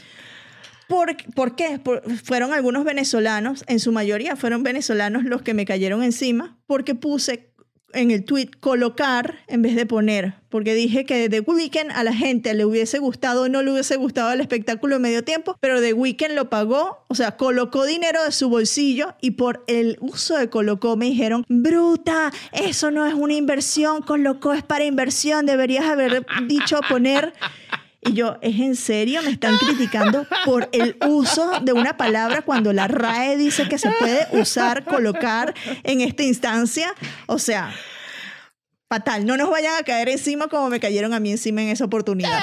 ¿Por, 0.89 1.17
¿por 1.35 1.57
qué? 1.57 1.81
fueron 2.23 2.53
algunos 2.53 2.85
venezolanos, 2.85 3.65
en 3.69 3.81
su 3.81 3.93
mayoría 3.93 4.37
fueron 4.37 4.63
venezolanos 4.63 5.25
los 5.25 5.43
que 5.43 5.55
me 5.55 5.65
cayeron 5.65 6.03
encima, 6.03 6.59
porque 6.67 6.95
puse 6.95 7.55
en 7.95 8.11
el 8.11 8.25
tweet 8.25 8.51
colocar 8.61 9.37
en 9.47 9.63
vez 9.63 9.77
de 9.77 9.87
poner, 9.87 10.35
porque 10.51 10.75
dije 10.75 11.05
que 11.05 11.29
The 11.29 11.41
Weeknd 11.41 11.91
a 11.93 12.05
la 12.05 12.13
gente 12.13 12.53
le 12.55 12.65
hubiese 12.65 12.99
gustado 12.99 13.43
o 13.43 13.49
no 13.49 13.63
le 13.63 13.73
hubiese 13.73 13.97
gustado 13.97 14.33
el 14.33 14.41
espectáculo 14.41 14.97
de 14.97 15.01
medio 15.01 15.25
tiempo, 15.25 15.57
pero 15.61 15.81
The 15.81 15.95
Weeknd 15.95 16.33
lo 16.35 16.51
pagó, 16.51 17.05
o 17.09 17.15
sea, 17.15 17.37
colocó 17.37 17.85
dinero 17.85 18.23
de 18.25 18.33
su 18.33 18.49
bolsillo 18.49 19.15
y 19.21 19.33
por 19.33 19.65
el 19.69 19.97
uso 20.01 20.37
de 20.37 20.51
colocó 20.51 20.97
me 20.97 21.07
dijeron, 21.07 21.45
bruta, 21.49 22.33
eso 22.53 22.91
no 22.91 23.07
es 23.07 23.15
una 23.15 23.35
inversión, 23.35 24.03
colocó 24.03 24.53
es 24.53 24.63
para 24.63 24.85
inversión, 24.85 25.47
deberías 25.47 25.87
haber 25.87 26.27
dicho 26.47 26.81
poner... 26.89 27.33
Y 28.05 28.13
yo, 28.13 28.37
¿es 28.43 28.61
en 28.61 28.77
serio? 28.77 29.23
Me 29.23 29.31
están 29.31 29.57
criticando 29.59 30.27
por 30.45 30.69
el 30.73 30.97
uso 31.07 31.61
de 31.61 31.73
una 31.73 31.97
palabra 31.97 32.43
cuando 32.43 32.73
la 32.73 32.87
RAE 32.87 33.37
dice 33.37 33.69
que 33.69 33.79
se 33.79 33.91
puede 33.91 34.29
usar, 34.33 34.85
colocar 34.85 35.55
en 35.83 36.01
esta 36.01 36.23
instancia. 36.23 36.95
O 37.27 37.39
sea, 37.39 37.75
fatal. 38.89 39.25
No 39.27 39.37
nos 39.37 39.51
vayan 39.51 39.77
a 39.79 39.83
caer 39.83 40.09
encima 40.09 40.49
como 40.49 40.69
me 40.69 40.81
cayeron 40.81 41.15
a 41.15 41.21
mí 41.21 41.31
encima 41.31 41.63
en 41.63 41.69
esa 41.69 41.85
oportunidad. 41.85 42.43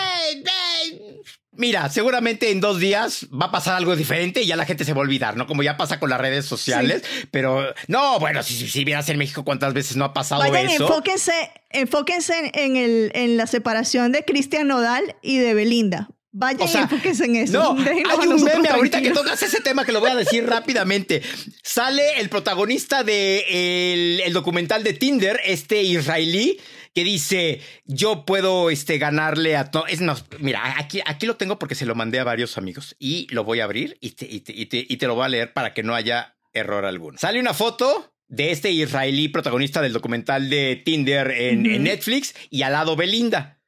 Mira, 1.53 1.89
seguramente 1.89 2.49
en 2.49 2.61
dos 2.61 2.79
días 2.79 3.27
va 3.29 3.47
a 3.47 3.51
pasar 3.51 3.75
algo 3.75 3.95
diferente 3.97 4.41
y 4.41 4.47
ya 4.47 4.55
la 4.55 4.65
gente 4.65 4.85
se 4.85 4.93
va 4.93 4.99
a 4.99 5.01
olvidar, 5.01 5.35
¿no? 5.35 5.47
Como 5.47 5.63
ya 5.63 5.75
pasa 5.75 5.99
con 5.99 6.09
las 6.09 6.21
redes 6.21 6.45
sociales. 6.45 7.03
Pero 7.29 7.73
no, 7.87 8.19
bueno, 8.19 8.41
si, 8.41 8.69
si, 8.69 8.85
vieras 8.85 9.09
en 9.09 9.17
México 9.17 9.43
cuántas 9.43 9.73
veces 9.73 9.97
no 9.97 10.05
ha 10.05 10.13
pasado 10.13 10.41
Vayan, 10.41 10.69
eso. 10.69 10.87
Enfóquense, 10.87 11.51
enfóquense 11.69 12.51
en, 12.53 12.77
el, 12.77 13.11
en 13.15 13.35
la 13.35 13.47
separación 13.47 14.13
de 14.13 14.23
Cristian 14.23 14.67
Nodal 14.67 15.17
y 15.21 15.39
de 15.39 15.53
Belinda. 15.53 16.09
Vayan 16.31 16.69
enfóquense 16.83 17.25
en 17.25 17.35
eso. 17.35 17.51
No, 17.51 17.83
hay 17.85 18.27
un 18.27 18.41
meme 18.41 18.69
ahorita 18.69 19.01
que 19.01 19.11
tocas 19.11 19.43
ese 19.43 19.59
tema 19.59 19.83
que 19.83 19.91
lo 19.91 19.99
voy 19.99 20.11
a 20.11 20.15
decir 20.15 20.47
rápidamente. 20.47 21.21
Sale 21.63 22.21
el 22.21 22.29
protagonista 22.29 23.03
de 23.03 24.21
el 24.25 24.31
documental 24.31 24.85
de 24.85 24.93
Tinder, 24.93 25.37
este 25.43 25.81
israelí, 25.81 26.61
que 26.93 27.03
dice, 27.03 27.61
yo 27.85 28.25
puedo 28.25 28.69
este, 28.69 28.97
ganarle 28.97 29.55
a 29.55 29.71
todo. 29.71 29.87
Es, 29.87 30.01
no, 30.01 30.15
mira, 30.39 30.77
aquí, 30.77 31.01
aquí 31.05 31.25
lo 31.25 31.37
tengo 31.37 31.57
porque 31.59 31.75
se 31.75 31.85
lo 31.85 31.95
mandé 31.95 32.19
a 32.19 32.23
varios 32.23 32.57
amigos 32.57 32.95
y 32.99 33.27
lo 33.31 33.43
voy 33.43 33.59
a 33.59 33.65
abrir 33.65 33.97
y 34.01 34.11
te, 34.11 34.25
y 34.25 34.41
te, 34.41 34.85
y 34.87 34.97
te, 34.97 35.07
lo 35.07 35.15
voy 35.15 35.25
a 35.25 35.29
leer 35.29 35.53
para 35.53 35.73
que 35.73 35.83
no 35.83 35.95
haya 35.95 36.37
error 36.53 36.85
alguno. 36.85 37.17
Sale 37.17 37.39
una 37.39 37.53
foto 37.53 38.13
de 38.27 38.51
este 38.51 38.71
israelí 38.71 39.27
protagonista 39.27 39.81
del 39.81 39.93
documental 39.93 40.49
de 40.49 40.81
Tinder 40.83 41.31
en, 41.31 41.65
en 41.65 41.83
Netflix 41.83 42.33
y 42.49 42.63
al 42.63 42.73
lado 42.73 42.95
Belinda. 42.95 43.61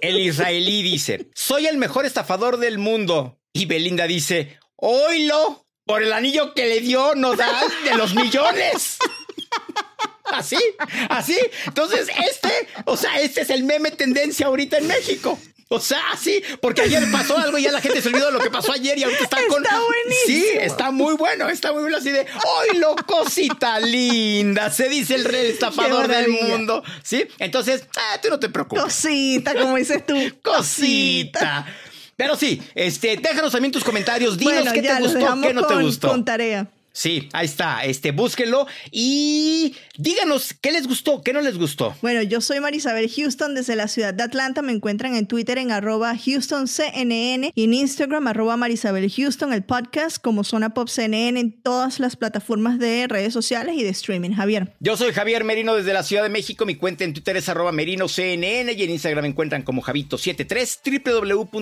El 0.00 0.18
israelí 0.18 0.82
dice, 0.82 1.30
soy 1.34 1.66
el 1.66 1.76
mejor 1.76 2.06
estafador 2.06 2.58
del 2.58 2.78
mundo. 2.78 3.40
Y 3.52 3.66
Belinda 3.66 4.06
dice, 4.06 4.58
oílo, 4.76 5.66
por 5.84 6.02
el 6.02 6.12
anillo 6.12 6.52
que 6.52 6.66
le 6.66 6.80
dio 6.80 7.14
nos 7.14 7.36
da 7.38 7.62
de 7.84 7.96
los 7.96 8.14
millones. 8.14 8.98
Así, 10.32 10.58
así. 11.08 11.38
Entonces, 11.66 12.08
este, 12.28 12.68
o 12.84 12.96
sea, 12.96 13.20
este 13.20 13.42
es 13.42 13.50
el 13.50 13.64
meme 13.64 13.90
tendencia 13.90 14.46
ahorita 14.46 14.78
en 14.78 14.86
México. 14.86 15.38
O 15.68 15.80
sea, 15.80 16.12
así, 16.12 16.40
porque 16.60 16.82
ayer 16.82 17.10
pasó 17.10 17.36
algo 17.36 17.58
y 17.58 17.62
ya 17.64 17.72
la 17.72 17.80
gente 17.80 18.00
se 18.00 18.08
olvidó 18.08 18.26
de 18.26 18.32
lo 18.32 18.38
que 18.38 18.50
pasó 18.50 18.70
ayer 18.70 18.96
y 18.98 19.02
ahorita 19.02 19.24
está 19.24 19.38
con. 19.48 19.64
Está 19.64 19.80
buenísimo. 19.80 20.24
Sí, 20.26 20.58
está 20.60 20.90
muy 20.92 21.14
bueno, 21.16 21.48
está 21.48 21.72
muy 21.72 21.82
bueno 21.82 21.96
así 21.96 22.12
de. 22.12 22.20
¡Ay, 22.20 22.78
lo 22.78 22.94
cosita 22.94 23.80
linda! 23.80 24.70
Se 24.70 24.88
dice 24.88 25.16
el 25.16 25.24
rey 25.24 25.46
estafador 25.46 26.06
del 26.06 26.28
mundo. 26.28 26.84
¿Sí? 27.02 27.26
Entonces, 27.40 27.84
ah, 27.96 28.20
tú 28.22 28.28
no 28.28 28.38
te 28.38 28.48
preocupes. 28.48 28.84
Cosita, 28.84 29.54
como 29.54 29.74
dices 29.74 30.06
tú. 30.06 30.14
Cosita. 30.42 31.66
Pero 32.14 32.36
sí, 32.36 32.62
este, 32.76 33.16
déjanos 33.16 33.50
también 33.50 33.72
tus 33.72 33.82
comentarios. 33.82 34.38
Dinos 34.38 34.72
qué 34.72 34.82
te 34.82 35.00
gustó, 35.00 35.40
qué 35.42 35.52
no 35.52 35.66
te 35.66 35.82
gustó. 35.82 36.08
Con 36.08 36.24
tarea. 36.24 36.68
Sí, 36.96 37.28
ahí 37.34 37.44
está. 37.44 37.84
Este, 37.84 38.10
búsquenlo 38.10 38.66
y 38.90 39.76
díganos 39.98 40.54
qué 40.58 40.72
les 40.72 40.86
gustó, 40.86 41.20
qué 41.20 41.34
no 41.34 41.42
les 41.42 41.58
gustó. 41.58 41.94
Bueno, 42.00 42.22
yo 42.22 42.40
soy 42.40 42.58
Marisabel 42.58 43.12
Houston 43.14 43.54
desde 43.54 43.76
la 43.76 43.86
ciudad 43.86 44.14
de 44.14 44.22
Atlanta. 44.22 44.62
Me 44.62 44.72
encuentran 44.72 45.14
en 45.14 45.26
Twitter 45.26 45.58
en 45.58 45.72
arroba 45.72 46.14
HoustonCNN 46.14 47.50
y 47.54 47.64
en 47.64 47.74
Instagram 47.74 48.28
arroba 48.28 48.56
Marisabel 48.56 49.12
Houston, 49.12 49.52
el 49.52 49.62
podcast 49.62 50.16
como 50.16 50.42
Zona 50.42 50.70
Pop 50.72 50.88
CNN 50.88 51.38
en 51.38 51.52
todas 51.52 52.00
las 52.00 52.16
plataformas 52.16 52.78
de 52.78 53.06
redes 53.08 53.34
sociales 53.34 53.76
y 53.76 53.82
de 53.82 53.90
streaming. 53.90 54.30
Javier. 54.30 54.72
Yo 54.80 54.96
soy 54.96 55.12
Javier 55.12 55.44
Merino 55.44 55.74
desde 55.74 55.92
la 55.92 56.02
Ciudad 56.02 56.22
de 56.22 56.30
México. 56.30 56.64
Mi 56.64 56.76
cuenta 56.76 57.04
en 57.04 57.12
Twitter 57.12 57.36
es 57.36 57.50
arroba 57.50 57.72
MerinoCNN 57.72 58.70
y 58.74 58.82
en 58.82 58.90
Instagram 58.90 59.24
me 59.24 59.28
encuentran 59.28 59.64
como 59.64 59.82
Javito73, 59.82 61.52
www.cnne.com 61.52 61.60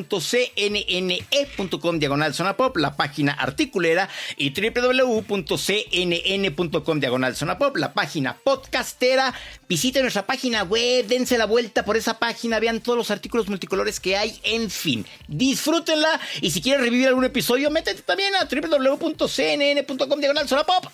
diagonal 1.99 2.35
Zona 2.35 2.57
Pop, 2.57 2.77
la 2.77 2.94
página 2.97 3.33
articulera 3.33 4.09
y 4.37 4.51
www 4.51 5.23
cnn.com 5.24 7.00
diagonal 7.00 7.37
zona 7.37 7.58
pop, 7.58 7.76
la 7.76 7.92
página 7.92 8.37
podcastera. 8.37 9.34
Visiten 9.68 10.02
nuestra 10.02 10.26
página 10.26 10.62
web, 10.62 11.06
dense 11.06 11.38
la 11.38 11.46
vuelta 11.46 11.84
por 11.84 11.96
esa 11.96 12.18
página, 12.18 12.60
vean 12.60 12.80
todos 12.80 12.98
los 12.98 13.10
artículos 13.10 13.48
multicolores 13.48 14.00
que 14.00 14.16
hay, 14.16 14.38
en 14.44 14.70
fin, 14.70 15.04
disfrútenla. 15.28 16.20
Y 16.40 16.50
si 16.50 16.60
quieren 16.60 16.82
revivir 16.82 17.08
algún 17.08 17.24
episodio, 17.24 17.70
métete 17.70 18.02
también 18.02 18.32
a 18.37 18.44
www.cnn.com 18.44 20.20
diagonal 20.20 20.48
zona 20.48 20.64
pop. 20.64 20.87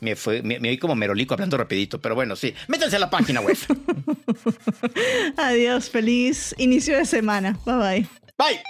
Me, 0.00 0.16
fue, 0.16 0.42
me, 0.42 0.58
oí 0.58 0.78
como 0.78 0.96
merolico 0.96 1.34
hablando 1.34 1.56
rapidito, 1.56 2.00
pero 2.00 2.16
bueno, 2.16 2.34
sí. 2.34 2.52
Métanse 2.66 2.96
a 2.96 2.98
la 2.98 3.08
página 3.08 3.40
web. 3.40 3.56
Adiós, 5.36 5.90
feliz 5.90 6.54
inicio 6.58 6.96
de 6.96 7.06
semana. 7.06 7.56
Bye 7.64 7.76
bye. 7.76 8.08
Bye. 8.36 8.62